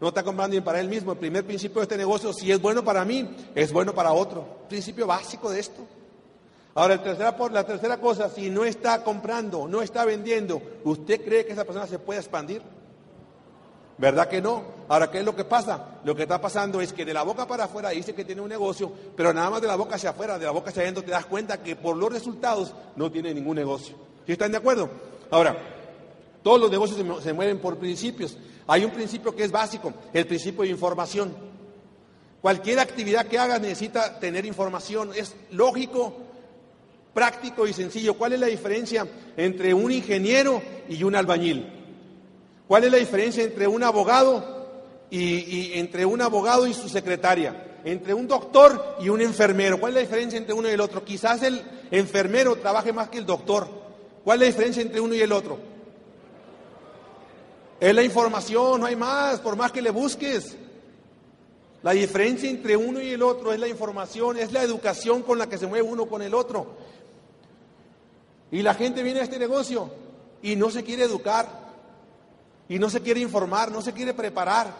[0.00, 1.12] No está comprando ni para él mismo.
[1.12, 4.60] El primer principio de este negocio, si es bueno para mí, es bueno para otro.
[4.68, 5.86] Principio básico de esto.
[6.74, 6.96] Ahora,
[7.52, 11.86] la tercera cosa, si no está comprando, no está vendiendo, ¿usted cree que esa persona
[11.86, 12.62] se puede expandir?
[14.00, 14.64] ¿Verdad que no?
[14.88, 16.00] Ahora, ¿qué es lo que pasa?
[16.04, 18.48] Lo que está pasando es que de la boca para afuera dice que tiene un
[18.48, 21.10] negocio, pero nada más de la boca hacia afuera, de la boca hacia adentro, te
[21.10, 23.94] das cuenta que por los resultados no tiene ningún negocio.
[24.24, 24.88] ¿Sí están de acuerdo?
[25.30, 25.54] Ahora,
[26.42, 28.38] todos los negocios se, mueven por principios.
[28.66, 31.34] Hay un principio que es básico, el principio de información.
[32.40, 35.10] Cualquier actividad que hagas necesita tener información.
[35.14, 36.16] Es lógico,
[37.12, 38.14] práctico y sencillo.
[38.14, 41.79] ¿Cuál es la diferencia entre un ingeniero y un albañil?
[42.70, 44.44] ¿Cuál es la diferencia entre un abogado
[45.10, 47.80] y, entre un abogado y su secretaria?
[47.82, 49.80] Entre un doctor y un enfermero.
[49.80, 51.04] ¿Cuál es la diferencia entre uno y el otro?
[51.04, 53.66] Quizás el enfermero trabaje más que el doctor.
[54.22, 55.58] ¿Cuál es la diferencia entre uno y el otro?
[57.80, 60.56] Es la información, no hay más, por más que le busques.
[61.82, 65.48] La diferencia entre uno y el otro es la información, es la educación con la
[65.48, 66.68] que se mueve uno con el otro.
[68.52, 69.90] Y la gente viene a este negocio
[70.40, 71.59] y no se quiere educar
[72.70, 74.72] y no se quiere informar, no se quiere preparar.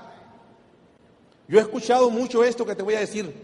[1.48, 3.34] Yo he escuchado mucho esto que te voy a decir.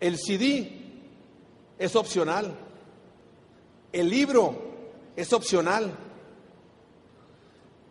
[0.00, 0.68] El CD
[1.78, 2.52] es opcional.
[3.92, 4.60] El libro
[5.14, 5.96] es opcional.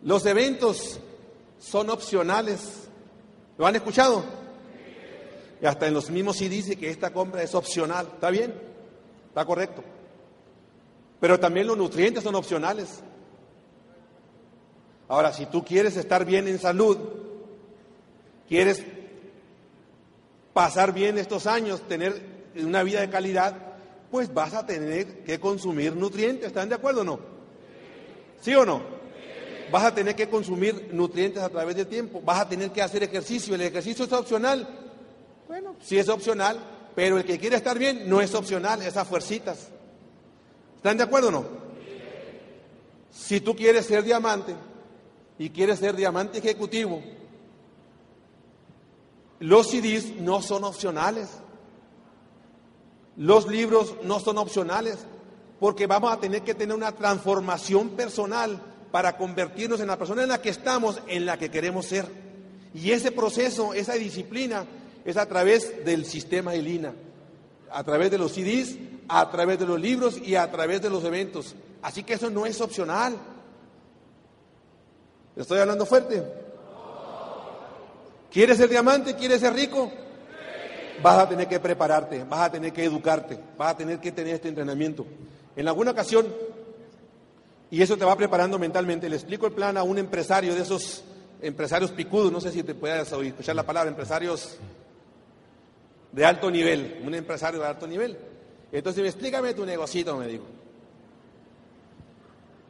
[0.02, 1.00] Los eventos
[1.58, 2.86] son opcionales.
[3.56, 4.22] ¿Lo han escuchado?
[5.62, 8.10] Y hasta en los mismos sí dice que esta compra es opcional.
[8.12, 8.52] ¿Está bien?
[9.28, 9.82] Está correcto.
[11.18, 13.02] Pero también los nutrientes son opcionales.
[15.10, 16.96] Ahora, si tú quieres estar bien en salud,
[18.48, 18.84] quieres
[20.52, 22.22] pasar bien estos años, tener
[22.54, 23.56] una vida de calidad,
[24.08, 26.46] pues vas a tener que consumir nutrientes.
[26.46, 27.18] ¿Están de acuerdo o no?
[28.40, 28.82] ¿Sí o no?
[29.72, 32.22] Vas a tener que consumir nutrientes a través del tiempo.
[32.24, 33.56] Vas a tener que hacer ejercicio.
[33.56, 34.68] ¿El ejercicio es opcional?
[35.48, 36.60] Bueno, sí es opcional,
[36.94, 39.70] pero el que quiere estar bien no es opcional, es a fuercitas.
[40.76, 41.44] ¿Están de acuerdo o no?
[43.10, 44.54] Si tú quieres ser diamante,
[45.40, 47.00] y quieres ser diamante ejecutivo,
[49.38, 51.30] los CDs no son opcionales.
[53.16, 54.98] Los libros no son opcionales,
[55.58, 58.60] porque vamos a tener que tener una transformación personal
[58.92, 62.06] para convertirnos en la persona en la que estamos, en la que queremos ser.
[62.74, 64.66] Y ese proceso, esa disciplina,
[65.06, 66.92] es a través del sistema ELINA,
[67.70, 68.76] a través de los CDs,
[69.08, 71.54] a través de los libros y a través de los eventos.
[71.80, 73.16] Así que eso no es opcional.
[75.36, 76.22] ¿Estoy hablando fuerte?
[78.30, 79.14] ¿Quieres ser diamante?
[79.14, 79.90] ¿Quieres ser rico?
[81.02, 84.34] Vas a tener que prepararte, vas a tener que educarte, vas a tener que tener
[84.34, 85.06] este entrenamiento.
[85.56, 86.26] En alguna ocasión,
[87.70, 91.02] y eso te va preparando mentalmente, le explico el plan a un empresario de esos
[91.40, 94.58] empresarios picudos, no sé si te puedas escuchar la palabra, empresarios
[96.12, 98.18] de alto nivel, un empresario de alto nivel.
[98.70, 100.44] Entonces, explícame tu negocito, me dijo.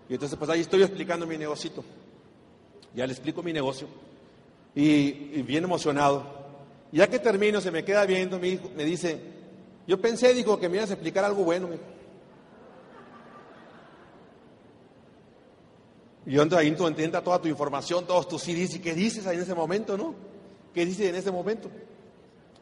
[0.08, 1.84] Y entonces, pues ahí estoy explicando mi negocito.
[2.94, 3.86] Ya le explico mi negocio.
[4.74, 6.40] Y, bien emocionado.
[6.92, 9.20] Ya que termino, se me queda viendo, hijo, me dice,
[9.86, 11.68] yo pensé, dijo, que me ibas a explicar algo bueno.
[16.26, 19.36] Y yo ahí tú entiendas toda tu información, todos tus CDs, y qué dices ahí
[19.36, 20.14] en ese momento, ¿no?
[20.74, 21.70] ¿Qué dices en ese momento?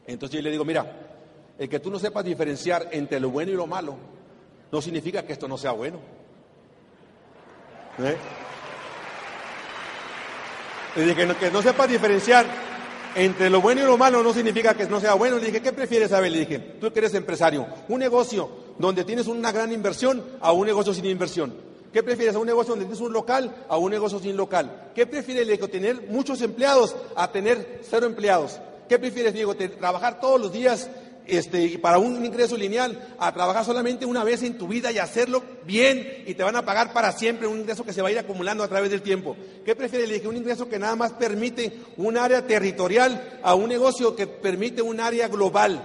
[0.07, 1.09] Entonces yo le digo, mira,
[1.57, 3.95] el que tú no sepas diferenciar entre lo bueno y lo malo,
[4.71, 5.99] no significa que esto no sea bueno.
[7.99, 8.15] ¿Eh?
[10.95, 12.45] Le dije que no, sepa diferenciar
[13.15, 15.37] entre lo bueno y lo malo no significa que no sea bueno.
[15.37, 16.31] Le dije, ¿qué prefieres saber?
[16.31, 20.65] Le dije, tú que eres empresario, un negocio donde tienes una gran inversión a un
[20.65, 21.53] negocio sin inversión.
[21.93, 24.91] ¿Qué prefieres a un negocio donde tienes un local a un negocio sin local?
[24.93, 28.59] ¿Qué prefieres, le digo, tener muchos empleados a tener cero empleados?
[28.87, 30.89] ¿Qué prefieres, digo, trabajar todos los días
[31.29, 35.43] este, para un ingreso lineal a trabajar solamente una vez en tu vida y hacerlo
[35.65, 38.19] bien y te van a pagar para siempre un ingreso que se va a ir
[38.19, 39.35] acumulando a través del tiempo.
[39.65, 40.09] ¿Qué prefieres?
[40.09, 44.81] Le un ingreso que nada más permite un área territorial a un negocio que permite
[44.81, 45.81] un área global,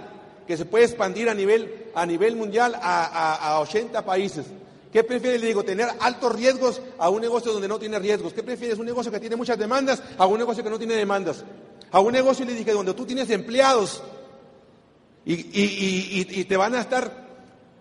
[0.47, 4.45] que se puede expandir a nivel, a nivel mundial a, a 80 países.
[4.91, 5.41] ¿Qué prefieres?
[5.41, 8.33] Le digo, tener altos riesgos a un negocio donde no tiene riesgos.
[8.33, 8.79] ¿Qué prefieres?
[8.79, 11.43] Un negocio que tiene muchas demandas a un negocio que no tiene demandas.
[11.91, 14.01] A un negocio le dije, donde tú tienes empleados
[15.25, 17.24] y, te van a estar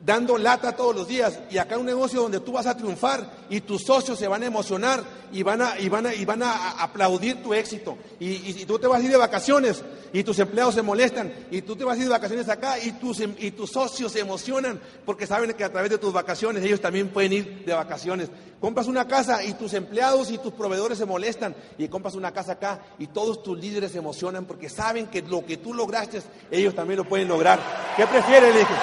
[0.04, 1.38] dando lata todos los días.
[1.50, 4.46] Y acá un negocio donde tú vas a triunfar y tus socios se van a
[4.46, 5.02] emocionar
[5.33, 7.96] y van a, y van a, y van a aplaudir tu éxito.
[8.20, 11.33] Y, tú te vas a ir de vacaciones y tus empleados se molestan.
[11.50, 14.20] Y tú te vas a ir de vacaciones acá y tus, y tus socios se
[14.20, 18.28] emocionan porque saben que a través de tus vacaciones ellos también pueden ir de vacaciones.
[18.61, 22.52] Compras una casa y tus empleados y tus proveedores se molestan y compras una casa
[22.52, 26.74] acá y todos tus líderes se emocionan porque saben que lo que tú lograste, ellos
[26.74, 27.61] también lo pueden lograr.
[27.96, 28.54] ¿Qué prefieres?
[28.54, 28.74] Le dije.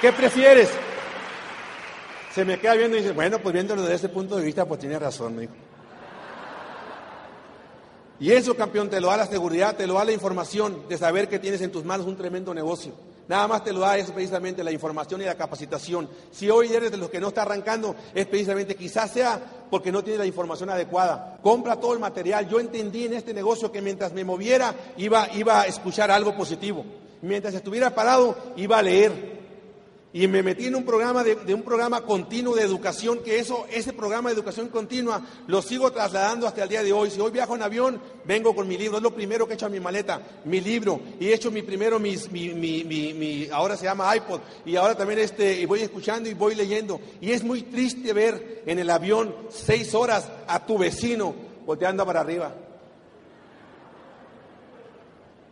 [0.00, 0.70] ¿Qué prefieres?
[2.32, 4.78] Se me queda viendo y dice, bueno, pues viéndolo desde ese punto de vista, pues
[4.78, 5.54] tiene razón, me dijo.
[8.20, 11.28] Y eso, campeón, te lo da la seguridad, te lo da la información de saber
[11.28, 12.92] que tienes en tus manos un tremendo negocio.
[13.28, 16.08] Nada más te lo da eso precisamente la información y la capacitación.
[16.30, 20.02] Si hoy eres de los que no está arrancando, es precisamente quizás sea porque no
[20.02, 21.38] tienes la información adecuada.
[21.42, 22.48] Compra todo el material.
[22.48, 26.84] Yo entendí en este negocio que mientras me moviera iba, iba a escuchar algo positivo.
[27.20, 29.37] Mientras estuviera parado iba a leer.
[30.18, 33.92] Y me metí en un programa de, un programa continuo de educación, que eso, ese
[33.92, 37.08] programa de educación continua lo sigo trasladando hasta el día de hoy.
[37.08, 39.66] Si hoy viajo en avión, vengo con mi libro, es lo primero que he hecho
[39.66, 43.76] a mi maleta, mi libro, y he hecho mi primero, mis, mi, mi, mi, ahora
[43.76, 47.00] se llama iPod, y ahora también este, y voy escuchando y voy leyendo.
[47.20, 51.32] Y es muy triste ver en el avión seis horas a tu vecino
[51.64, 52.52] volteando para arriba.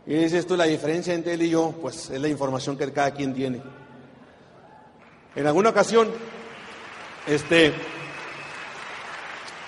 [0.05, 3.11] Y dices tú, la diferencia entre él y yo, pues es la información que cada
[3.11, 3.61] quien tiene.
[5.37, 6.09] En alguna ocasión,
[7.27, 7.71] este,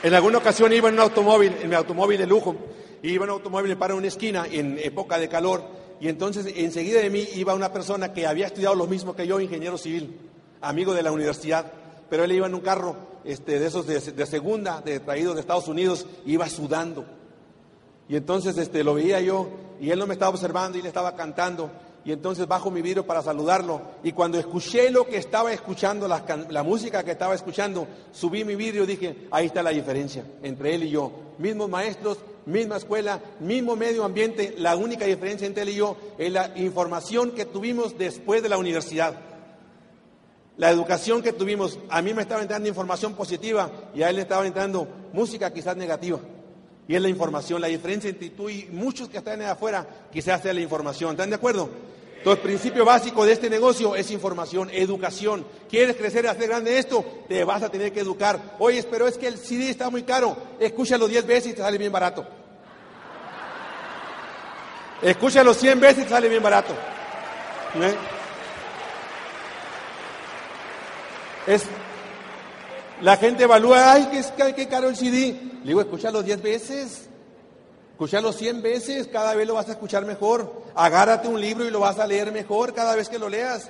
[0.01, 2.55] en alguna ocasión iba en un automóvil, en mi automóvil de lujo,
[3.03, 5.63] iba en un automóvil para una esquina en época de calor,
[6.01, 9.39] y entonces enseguida de mí iba una persona que había estudiado lo mismo que yo,
[9.39, 10.17] ingeniero civil,
[10.59, 11.71] amigo de la universidad,
[12.09, 15.67] pero él iba en un carro este, de esos de, segunda, de traído de Estados
[15.67, 17.05] Unidos, iba sudando.
[18.07, 19.47] Y entonces este, lo veía yo,
[19.79, 21.69] y él no me estaba observando y le estaba cantando
[22.05, 23.81] y entonces bajo mi vidrio para saludarlo.
[24.03, 28.83] Y cuando escuché lo que estaba escuchando, la, música que estaba escuchando, subí mi vidrio
[28.83, 31.11] y dije, ahí está la diferencia entre él y yo.
[31.37, 36.31] Mismos maestros, misma escuela, mismo medio ambiente, la única diferencia entre él y yo es
[36.31, 39.13] la información que tuvimos después de la universidad.
[40.57, 44.23] La educación que tuvimos, a mí me estaba entrando información positiva y a él le
[44.23, 46.19] estaba entrando música quizás negativa.
[46.89, 50.51] Y es la información, la diferencia entre tú y muchos que están afuera, quizás sea
[50.55, 51.11] la información.
[51.11, 51.69] ¿Están de acuerdo?
[52.17, 55.45] Entonces, principio básico de este negocio es información, educación.
[55.69, 57.05] ¿Quieres crecer y hacer grande esto?
[57.27, 58.55] Te vas a tener que educar.
[58.57, 60.35] Oye, pero es que el CD está muy caro.
[60.59, 62.25] Escúchalo 10 veces y te sale bien barato.
[65.03, 66.73] Escúchalo 100 veces y te sale bien barato.
[67.75, 67.95] ¿Eh?
[71.45, 71.65] Es,
[73.01, 75.39] la gente evalúa, ay, qué, qué caro el CD.
[75.61, 77.09] Le digo, escúchalo 10 veces.
[77.91, 80.63] Escúchalo 100 veces, cada vez lo vas a escuchar mejor.
[80.73, 83.69] Agárrate un libro y lo vas a leer mejor cada vez que lo leas.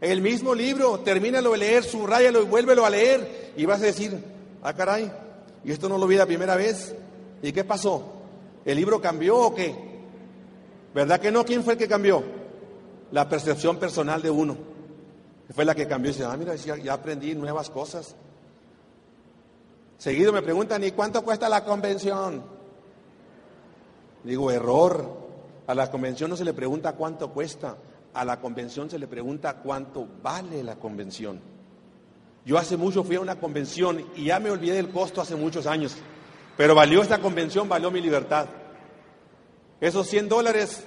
[0.00, 3.52] El mismo libro, termínalo de leer, subrayalo y vuélvelo a leer.
[3.56, 4.18] Y vas a decir,
[4.62, 5.12] ah, caray,
[5.62, 6.96] y esto no lo vi la primera vez.
[7.42, 8.12] ¿Y qué pasó?
[8.64, 9.72] ¿El libro cambió o qué?
[10.92, 11.44] ¿Verdad que no?
[11.44, 12.24] ¿Quién fue el que cambió?
[13.12, 14.56] La percepción personal de uno.
[15.54, 18.16] Fue la que cambió y dice, ah, mira, ya aprendí nuevas cosas.
[20.00, 22.42] Seguido me preguntan, ¿y cuánto cuesta la convención?
[24.24, 25.20] Digo, error.
[25.66, 27.76] A la convención no se le pregunta cuánto cuesta,
[28.14, 31.38] a la convención se le pregunta cuánto vale la convención.
[32.46, 35.66] Yo hace mucho fui a una convención y ya me olvidé del costo hace muchos
[35.66, 35.94] años,
[36.56, 38.46] pero valió esta convención, valió mi libertad.
[39.82, 40.86] Esos 100 dólares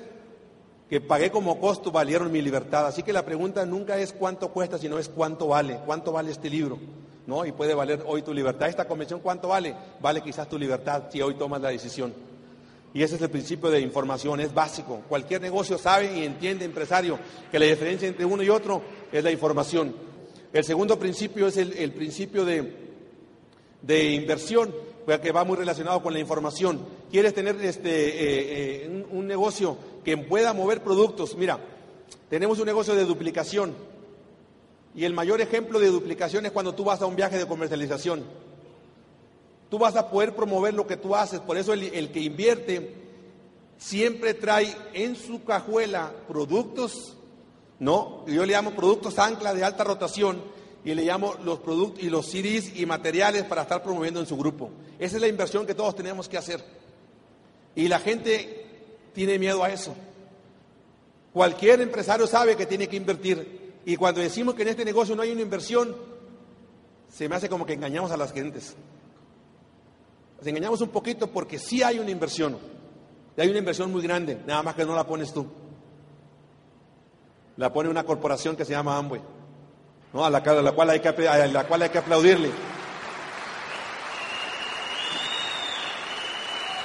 [0.89, 2.88] que pagué como costo valieron mi libertad.
[2.88, 6.49] Así que la pregunta nunca es cuánto cuesta, sino es cuánto vale, cuánto vale este
[6.49, 6.80] libro.
[7.25, 7.45] ¿No?
[7.45, 8.67] Y puede valer hoy tu libertad.
[8.67, 9.75] Esta convención, ¿cuánto vale?
[10.01, 12.13] Vale quizás tu libertad si hoy tomas la decisión.
[12.93, 15.01] Y ese es el principio de información, es básico.
[15.09, 17.17] Cualquier negocio sabe y entiende, empresario,
[17.51, 18.81] que la diferencia entre uno y otro
[19.12, 19.95] es la información.
[20.51, 22.71] El segundo principio es el, principio de,
[23.81, 24.71] de inversión,
[25.21, 26.81] que va muy relacionado con la información.
[27.09, 31.36] ¿Quieres tener este, eh, eh, un negocio que pueda mover productos?
[31.36, 31.59] Mira,
[32.29, 33.73] tenemos un negocio de duplicación.
[34.95, 38.23] Y el mayor ejemplo de duplicación es cuando tú vas a un viaje de comercialización.
[39.69, 41.39] Tú vas a poder promover lo que tú haces.
[41.39, 42.93] Por eso el, que invierte
[43.77, 47.17] siempre trae en su cajuela productos,
[47.79, 48.23] ¿no?
[48.27, 50.43] Yo le llamo productos ancla de alta rotación
[50.86, 54.38] y le llamo los productos y los CDs y materiales para estar promoviendo en su
[54.38, 54.69] grupo.
[54.99, 56.63] Esa es la inversión que todos tenemos que hacer.
[57.75, 58.67] Y la gente
[59.13, 59.95] tiene miedo a eso.
[61.34, 63.62] Cualquier empresario sabe que tiene que invertir.
[63.86, 65.96] Y cuando decimos que en este negocio no hay una inversión,
[67.10, 68.75] se me hace como que engañamos a las gentes.
[70.38, 72.58] Nos engañamos un poquito porque sí hay una inversión.
[73.36, 75.48] Y hay una inversión muy grande, nada más que no la pones tú.
[77.58, 79.21] La pone una corporación que se llama Amway,
[80.13, 80.25] ¿no?
[80.25, 82.50] a, la, cual hay que, a la cual hay que aplaudirle.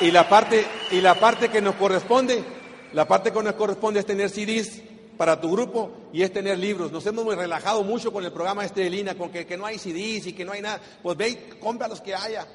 [0.01, 2.45] Y la parte, y la parte que nos corresponde,
[2.93, 4.83] la parte que nos corresponde es tener CDs
[5.19, 6.91] para tu grupo y es tener libros.
[6.91, 10.29] Nos hemos relajado mucho con el programa este de Lina, con que, no hay CDs
[10.29, 10.81] y que no hay nada.
[11.03, 12.47] Pues ve y compra los que haya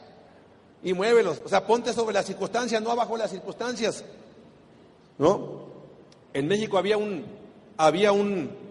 [0.82, 1.42] y muévelos.
[1.46, 4.04] O sea, ponte sobre las circunstancias, no abajo las circunstancias.
[5.20, 5.64] ¿No?
[6.34, 7.24] En México había un,
[7.78, 8.64] había un,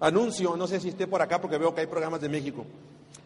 [0.00, 2.64] anuncio, no sé si esté por acá porque veo que hay programas de México.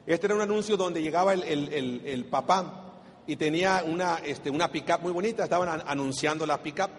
[0.07, 2.95] Este era un anuncio donde llegaba el, papá
[3.27, 6.91] y tenía una, este, una pick-up muy bonita, estaban anunciando la pick-up.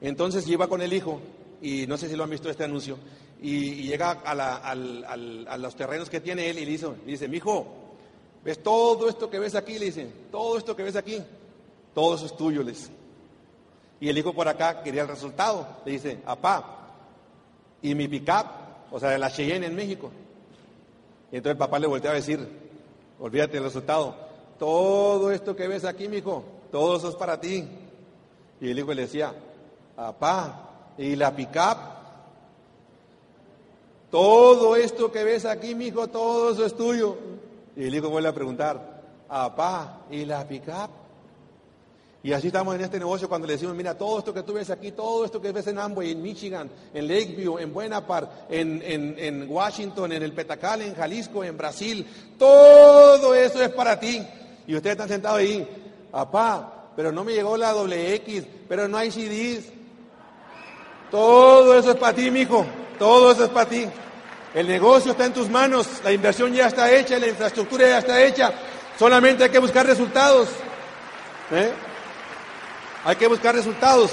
[0.00, 1.20] Entonces iba con el hijo,
[1.64, 2.98] y no sé si lo han visto este anuncio,
[3.40, 7.66] y, llega a, los terrenos que tiene él y le dice, le dice, mi hijo,
[8.44, 9.78] ¿ves todo esto que ves aquí?
[9.78, 11.22] Le dice, todo esto que ves aquí,
[11.94, 12.90] todo eso es tuyo, le dice.
[13.98, 16.90] Y el hijo por acá quería el resultado, le dice, papá,
[17.80, 18.44] ¿y mi pick-up?
[18.90, 20.10] O sea, de la Cheyenne en México.
[21.32, 22.46] Y entonces el papá le volteaba a decir,
[23.18, 24.14] olvídate del resultado,
[24.58, 27.66] todo esto que ves aquí, mi hijo, todo eso es para ti.
[28.60, 29.34] Y el hijo le decía,
[29.96, 31.78] papá, ¿y la pick-up?
[34.10, 37.16] Todo esto que ves aquí, mi hijo, todo eso es tuyo.
[37.76, 40.90] Y el hijo vuelve a preguntar, papá, ¿y la pick-up?
[42.24, 44.70] Y así estamos en este negocio cuando le decimos, mira, todo esto que tú ves
[44.70, 49.14] aquí, todo esto que ves en Amway, en Michigan, en Lakeview, en Buenapart, en, en,
[49.18, 52.06] en Washington, en el Petacal, en Jalisco, en Brasil,
[52.38, 54.26] todo eso es para ti.
[54.66, 55.68] Y ustedes están sentados ahí,
[56.10, 59.70] papá, pero no me llegó la doble X, pero no hay CDs.
[61.10, 62.66] Todo eso es para ti, mijo,
[62.98, 63.86] todo eso es para ti.
[64.54, 68.22] El negocio está en tus manos, la inversión ya está hecha, la infraestructura ya está
[68.22, 68.52] hecha,
[68.98, 70.48] solamente hay que buscar resultados.
[71.50, 71.72] ¿Eh?
[73.04, 74.12] Hay que buscar resultados.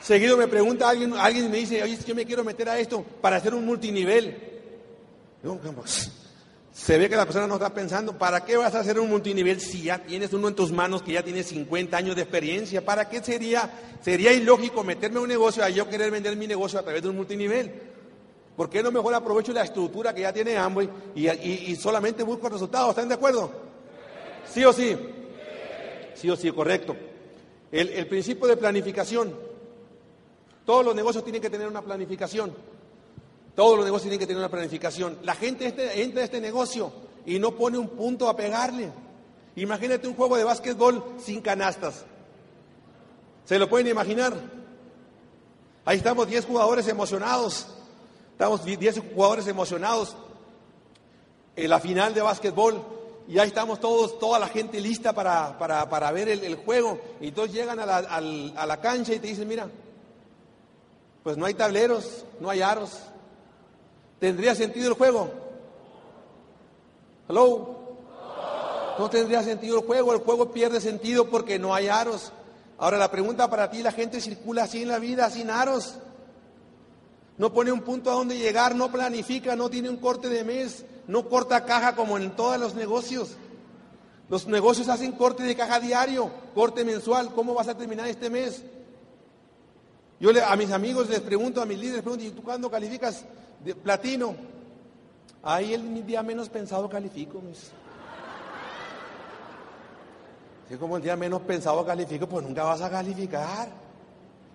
[0.00, 3.36] Seguido me pregunta alguien, alguien me dice, oye, yo me quiero meter a esto para
[3.36, 4.50] hacer un multinivel.
[6.80, 9.60] Se ve que la persona no está pensando, ¿para qué vas a hacer un multinivel
[9.60, 12.82] si ya tienes uno en tus manos que ya tiene 50 años de experiencia?
[12.82, 13.70] ¿Para qué sería,
[14.00, 17.10] sería ilógico meterme a un negocio a yo querer vender mi negocio a través de
[17.10, 17.70] un multinivel?
[18.56, 22.48] ¿Por qué no mejor aprovecho la estructura que ya tiene Amway y, y solamente busco
[22.48, 22.90] resultados?
[22.90, 23.52] ¿Están de acuerdo?
[24.50, 24.96] ¿Sí o sí?
[26.14, 26.96] Sí o sí, correcto.
[27.70, 29.34] El, principio de planificación.
[30.64, 32.54] Todos los negocios tienen que tener una planificación.
[33.54, 35.18] Todos los negocios tienen que tener una planificación.
[35.22, 36.92] La gente este, entra a este negocio
[37.26, 38.90] y no pone un punto a pegarle.
[39.56, 42.04] Imagínate un juego de básquetbol sin canastas.
[43.44, 44.34] ¿Se lo pueden imaginar?
[45.84, 47.66] Ahí estamos 10 jugadores emocionados.
[48.32, 50.16] Estamos 10 jugadores emocionados
[51.56, 52.82] en la final de básquetbol
[53.28, 56.98] y ahí estamos todos, toda la gente lista para, para, ver el, juego.
[57.20, 59.68] Y entonces llegan a la, a la cancha y te dicen, mira,
[61.22, 63.09] pues no hay tableros, no hay aros.
[64.20, 65.30] ¿Tendría sentido el juego?
[67.28, 67.80] ¿Hello?
[68.98, 72.32] No tendría sentido el juego, el juego pierde sentido porque no hay aros.
[72.76, 75.96] Ahora la pregunta para ti, la gente circula así en la vida, sin aros.
[77.38, 80.84] No pone un punto a donde llegar, no planifica, no tiene un corte de mes,
[81.06, 83.36] no corta caja como en todos los negocios.
[84.28, 87.32] Los negocios hacen corte de caja diario, corte mensual.
[87.34, 88.62] ¿Cómo vas a terminar este mes?
[90.20, 93.24] Yo a mis amigos les pregunto, a mis líderes les pregunto, ¿y tú cuándo calificas
[93.64, 94.36] de platino?
[95.42, 97.70] Ahí el día menos pensado califico, mis.
[100.68, 103.70] Si como el día menos pensado califico, pues nunca vas a calificar.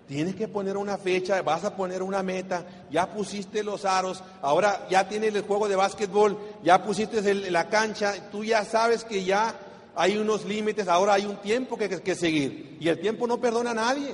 [0.07, 4.87] Tienes que poner una fecha, vas a poner una meta, ya pusiste los aros, ahora
[4.87, 9.55] ya tienes el juego de básquetbol, ya pusiste la cancha, tú ya sabes que ya
[9.95, 12.77] hay unos límites, ahora hay un tiempo que, que seguir.
[12.79, 14.13] Y el tiempo no perdona a nadie.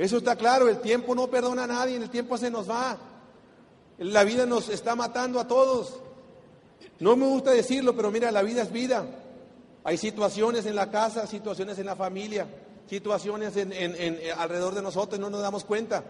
[0.00, 2.96] Eso está claro, el tiempo no perdona a nadie, el tiempo se nos va.
[3.98, 6.00] La vida nos está matando a todos.
[6.98, 9.04] No me gusta decirlo, pero mira, la vida es vida.
[9.84, 12.46] Hay situaciones en la casa, situaciones en la familia
[12.90, 16.02] situaciones en, eh, alrededor de nosotros y no nos damos cuenta.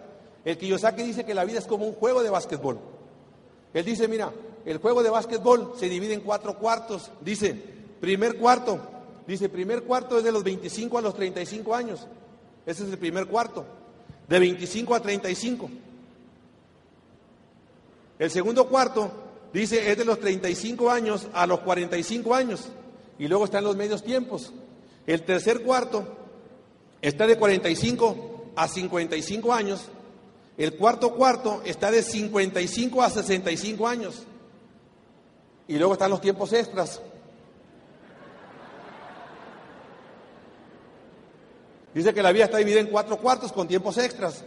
[0.46, 2.78] El Kiyosaki dice que la vida es como un juego de básquetbol.
[3.74, 4.32] Él dice, mira,
[4.64, 7.10] el juego de básquetbol se divide en cuatro cuartos.
[7.20, 7.54] Dice,
[8.00, 8.80] primer cuarto,
[9.26, 12.06] dice, primer cuarto es de los 25 a los 35 años.
[12.64, 13.66] Ese es el primer cuarto.
[14.30, 15.68] De 25 a 35.
[18.20, 19.12] El segundo cuarto,
[19.52, 22.68] dice, es de los 35 años a los 45 años.
[23.18, 24.52] Y luego están los medios tiempos.
[25.04, 26.06] El tercer cuarto
[27.02, 29.88] está de 45 a 55 años.
[30.56, 34.22] El cuarto cuarto está de 55 a 65 años.
[35.66, 37.02] Y luego están los tiempos extras.
[41.94, 44.44] Dice que la vida está dividida en cuatro cuartos con tiempos extras.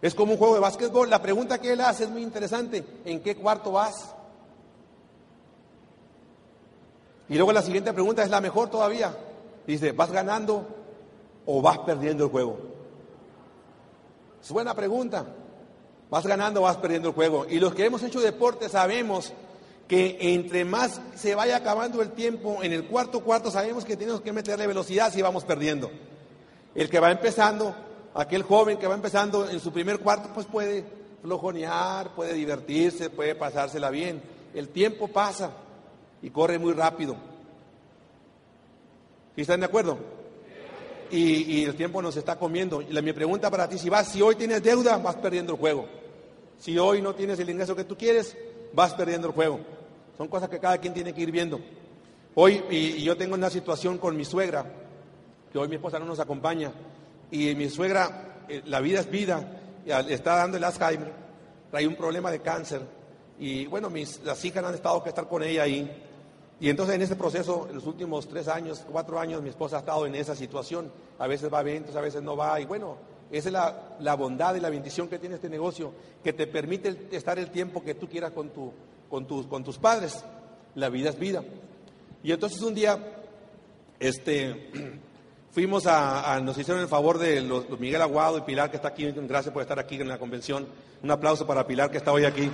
[0.00, 1.08] Es como un juego de básquetbol.
[1.08, 2.84] La pregunta que él hace es muy interesante.
[3.04, 4.14] ¿En qué cuarto vas?
[7.28, 9.16] Y luego la siguiente pregunta es la mejor todavía.
[9.66, 10.66] Dice, ¿vas ganando
[11.46, 12.58] o vas perdiendo el juego?
[14.42, 15.24] Es buena pregunta.
[16.10, 17.46] ¿Vas ganando o vas perdiendo el juego?
[17.48, 19.32] Y los que hemos hecho deporte sabemos
[19.86, 24.20] que entre más se vaya acabando el tiempo, en el cuarto cuarto sabemos que tenemos
[24.20, 25.90] que meterle velocidad si vamos perdiendo.
[26.74, 27.74] El que va empezando,
[28.14, 30.84] aquel joven que va empezando en su primer cuarto, pues puede
[31.22, 34.22] flojonear, puede divertirse, puede pasársela bien.
[34.54, 35.50] El tiempo pasa
[36.22, 37.16] y corre muy rápido.
[39.34, 39.98] ¿Sí están de acuerdo?
[41.10, 42.80] Y, el tiempo nos está comiendo.
[42.80, 45.58] Y la, mi pregunta para ti, si vas, si hoy tienes deuda, vas perdiendo el
[45.58, 45.86] juego.
[46.58, 48.34] Si hoy no tienes el ingreso que tú quieres,
[48.72, 49.60] vas perdiendo el juego.
[50.16, 51.60] Son cosas que cada quien tiene que ir viendo.
[52.34, 54.64] Hoy, y, yo tengo una situación con mi suegra,
[55.52, 56.72] que hoy mi esposa no nos acompaña,
[57.30, 59.58] y mi suegra, eh, la vida es vida,
[60.08, 61.12] está dando el Alzheimer,
[61.70, 62.82] trae un problema de cáncer,
[63.38, 65.90] y bueno, mis, las hijas han estado que estar con ella ahí,
[66.62, 69.78] y entonces en ese proceso, en los últimos tres años, cuatro años, mi esposa ha
[69.80, 70.92] estado en esa situación.
[71.18, 72.60] A veces va a eventos, a veces no va.
[72.60, 72.98] Y bueno,
[73.32, 73.52] esa es
[73.98, 75.92] la, bondad y la bendición que tiene este negocio,
[76.22, 78.72] que te permite estar el tiempo que tú quieras con, tu,
[79.10, 80.24] con, tus, con tus padres.
[80.76, 81.42] La vida es vida.
[82.22, 82.96] Y entonces un día,
[83.98, 84.70] este,
[85.52, 89.12] fuimos a, nos hicieron el favor de los, Miguel Aguado y Pilar, que está aquí.
[89.12, 90.66] Gracias por estar aquí en la convención.
[91.02, 92.50] Un aplauso para Pilar, que está hoy aquí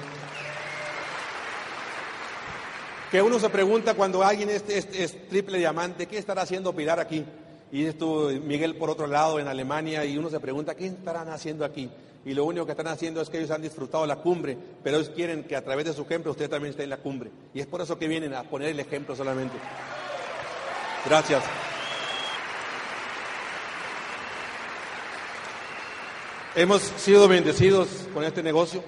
[3.11, 7.25] que uno se pregunta cuando alguien es, es, triple diamante, ¿qué estará haciendo Pilar aquí?
[7.73, 11.65] Y esto Miguel por otro lado en Alemania y uno se pregunta, ¿qué estarán haciendo
[11.65, 11.91] aquí?
[12.25, 15.11] Y lo único que están haciendo es que ellos han disfrutado la cumbre, pero ellos
[15.11, 17.31] quieren que a través de su ejemplo usted también esté en la cumbre.
[17.55, 19.57] Y es por eso que vienen a poner el ejemplo solamente.
[21.07, 21.43] Gracias.
[26.59, 28.83] Hemos sido bendecidos con este negocio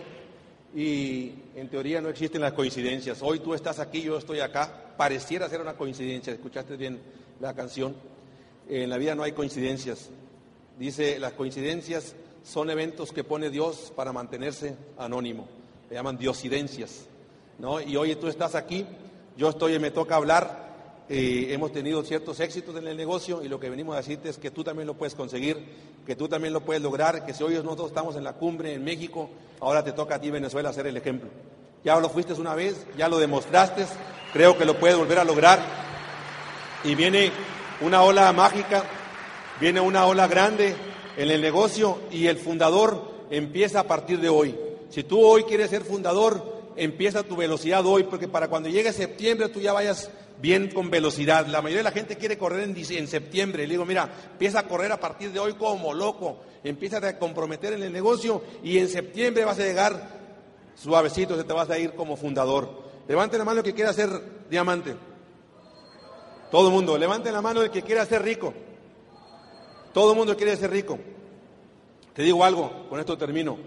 [0.74, 3.22] y en teoría no existen las coincidencias.
[3.22, 4.92] Hoy tú estás aquí, yo estoy acá.
[4.96, 6.32] Pareciera ser una coincidencia.
[6.32, 7.00] Escuchaste bien
[7.38, 7.94] la canción.
[8.68, 10.10] En la vida no hay coincidencias.
[10.80, 15.46] Dice, las coincidencias son eventos que pone Dios para mantenerse anónimo.
[15.88, 17.06] Le llaman diosidencias.
[17.60, 17.80] ¿no?
[17.80, 18.84] Y hoy tú estás aquí,
[19.36, 20.69] yo estoy, me toca hablar
[21.12, 24.52] hemos tenido ciertos éxitos en el negocio y lo que venimos a decirte es que
[24.52, 25.58] tú también lo puedes conseguir,
[26.06, 28.84] que tú también lo puedes lograr, que si hoy nosotros estamos en la cumbre en
[28.84, 31.28] México, ahora te toca a ti Venezuela hacer el ejemplo.
[31.82, 33.86] Ya lo fuiste una vez, ya lo demostraste,
[34.32, 35.58] creo que lo puedes volver a lograr
[36.84, 37.32] y viene
[37.80, 38.84] una ola mágica,
[39.60, 40.76] viene una ola grande
[41.16, 44.56] en el negocio y el fundador empieza a partir de hoy.
[44.90, 49.48] Si tú hoy quieres ser fundador, empieza tu velocidad hoy, porque para cuando llegue septiembre
[49.48, 50.08] tú ya vayas
[50.40, 51.46] bien con velocidad.
[51.46, 53.66] La mayoría de la gente quiere correr en, en, septiembre.
[53.66, 56.38] Le digo, mira, empieza a correr a partir de hoy como loco.
[56.64, 60.20] Empieza a comprometer en el negocio y en septiembre vas a llegar
[60.74, 62.90] suavecito, se te vas a ir como fundador.
[63.08, 64.10] Levante la mano el que quiera ser
[64.48, 64.96] diamante.
[66.50, 66.96] Todo el mundo.
[66.98, 68.52] Levante la mano el que quiera ser rico.
[69.92, 70.98] Todo el mundo quiere ser rico.
[72.14, 73.58] Te digo algo, con esto termino.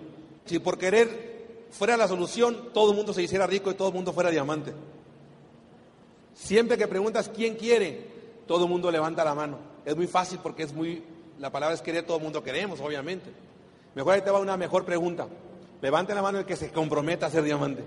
[0.46, 3.94] Si por querer fuera la solución, todo el mundo se hiciera rico y todo el
[3.94, 4.74] mundo fuera diamante.
[6.34, 8.08] Siempre que preguntas quién quiere,
[8.48, 9.58] todo el mundo levanta la mano.
[9.86, 11.04] Es muy fácil porque es muy,
[11.40, 13.30] la palabra es querer, todo el mundo queremos, obviamente.
[13.96, 15.28] Mejor ahí te va una mejor pregunta.
[15.82, 17.84] Levante la mano el que se comprometa a ser diamante.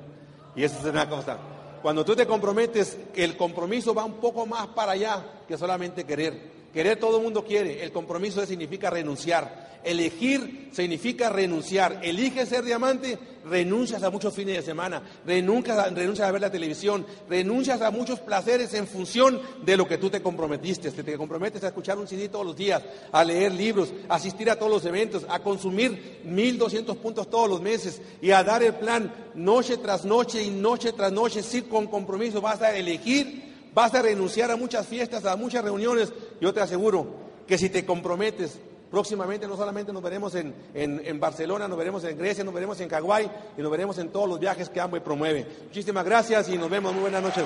[0.54, 1.38] Y eso es una cosa.
[1.82, 6.56] Cuando tú te comprometes, el compromiso va un poco más para allá que solamente querer.
[6.72, 7.82] Querer todo el mundo quiere.
[7.82, 9.65] El compromiso significa renunciar.
[9.86, 12.00] Elegir significa renunciar.
[12.02, 13.18] Elige ser diamante,
[13.48, 17.92] renuncias a muchos fines de semana, renuncias a, renuncias a ver la televisión, renuncias a
[17.92, 20.90] muchos placeres en función de lo que tú te comprometiste.
[20.90, 22.82] Te, te comprometes a escuchar un CD todos los días,
[23.12, 27.62] a leer libros, a asistir a todos los eventos, a consumir 1200 puntos todos los
[27.62, 31.86] meses y a dar el plan noche tras noche y noche tras noche, sí, con
[31.86, 32.40] compromiso.
[32.40, 36.12] Vas a elegir, vas a renunciar a muchas fiestas, a muchas reuniones.
[36.40, 38.58] Yo te aseguro que si te comprometes,
[38.96, 42.88] Próximamente no solamente nos veremos en, en, Barcelona, nos veremos en Grecia, nos veremos en
[42.88, 45.46] Caguay y nos veremos en todos los viajes que Amway promueve.
[45.64, 46.94] Muchísimas gracias y nos vemos.
[46.94, 47.44] Muy buenas noches.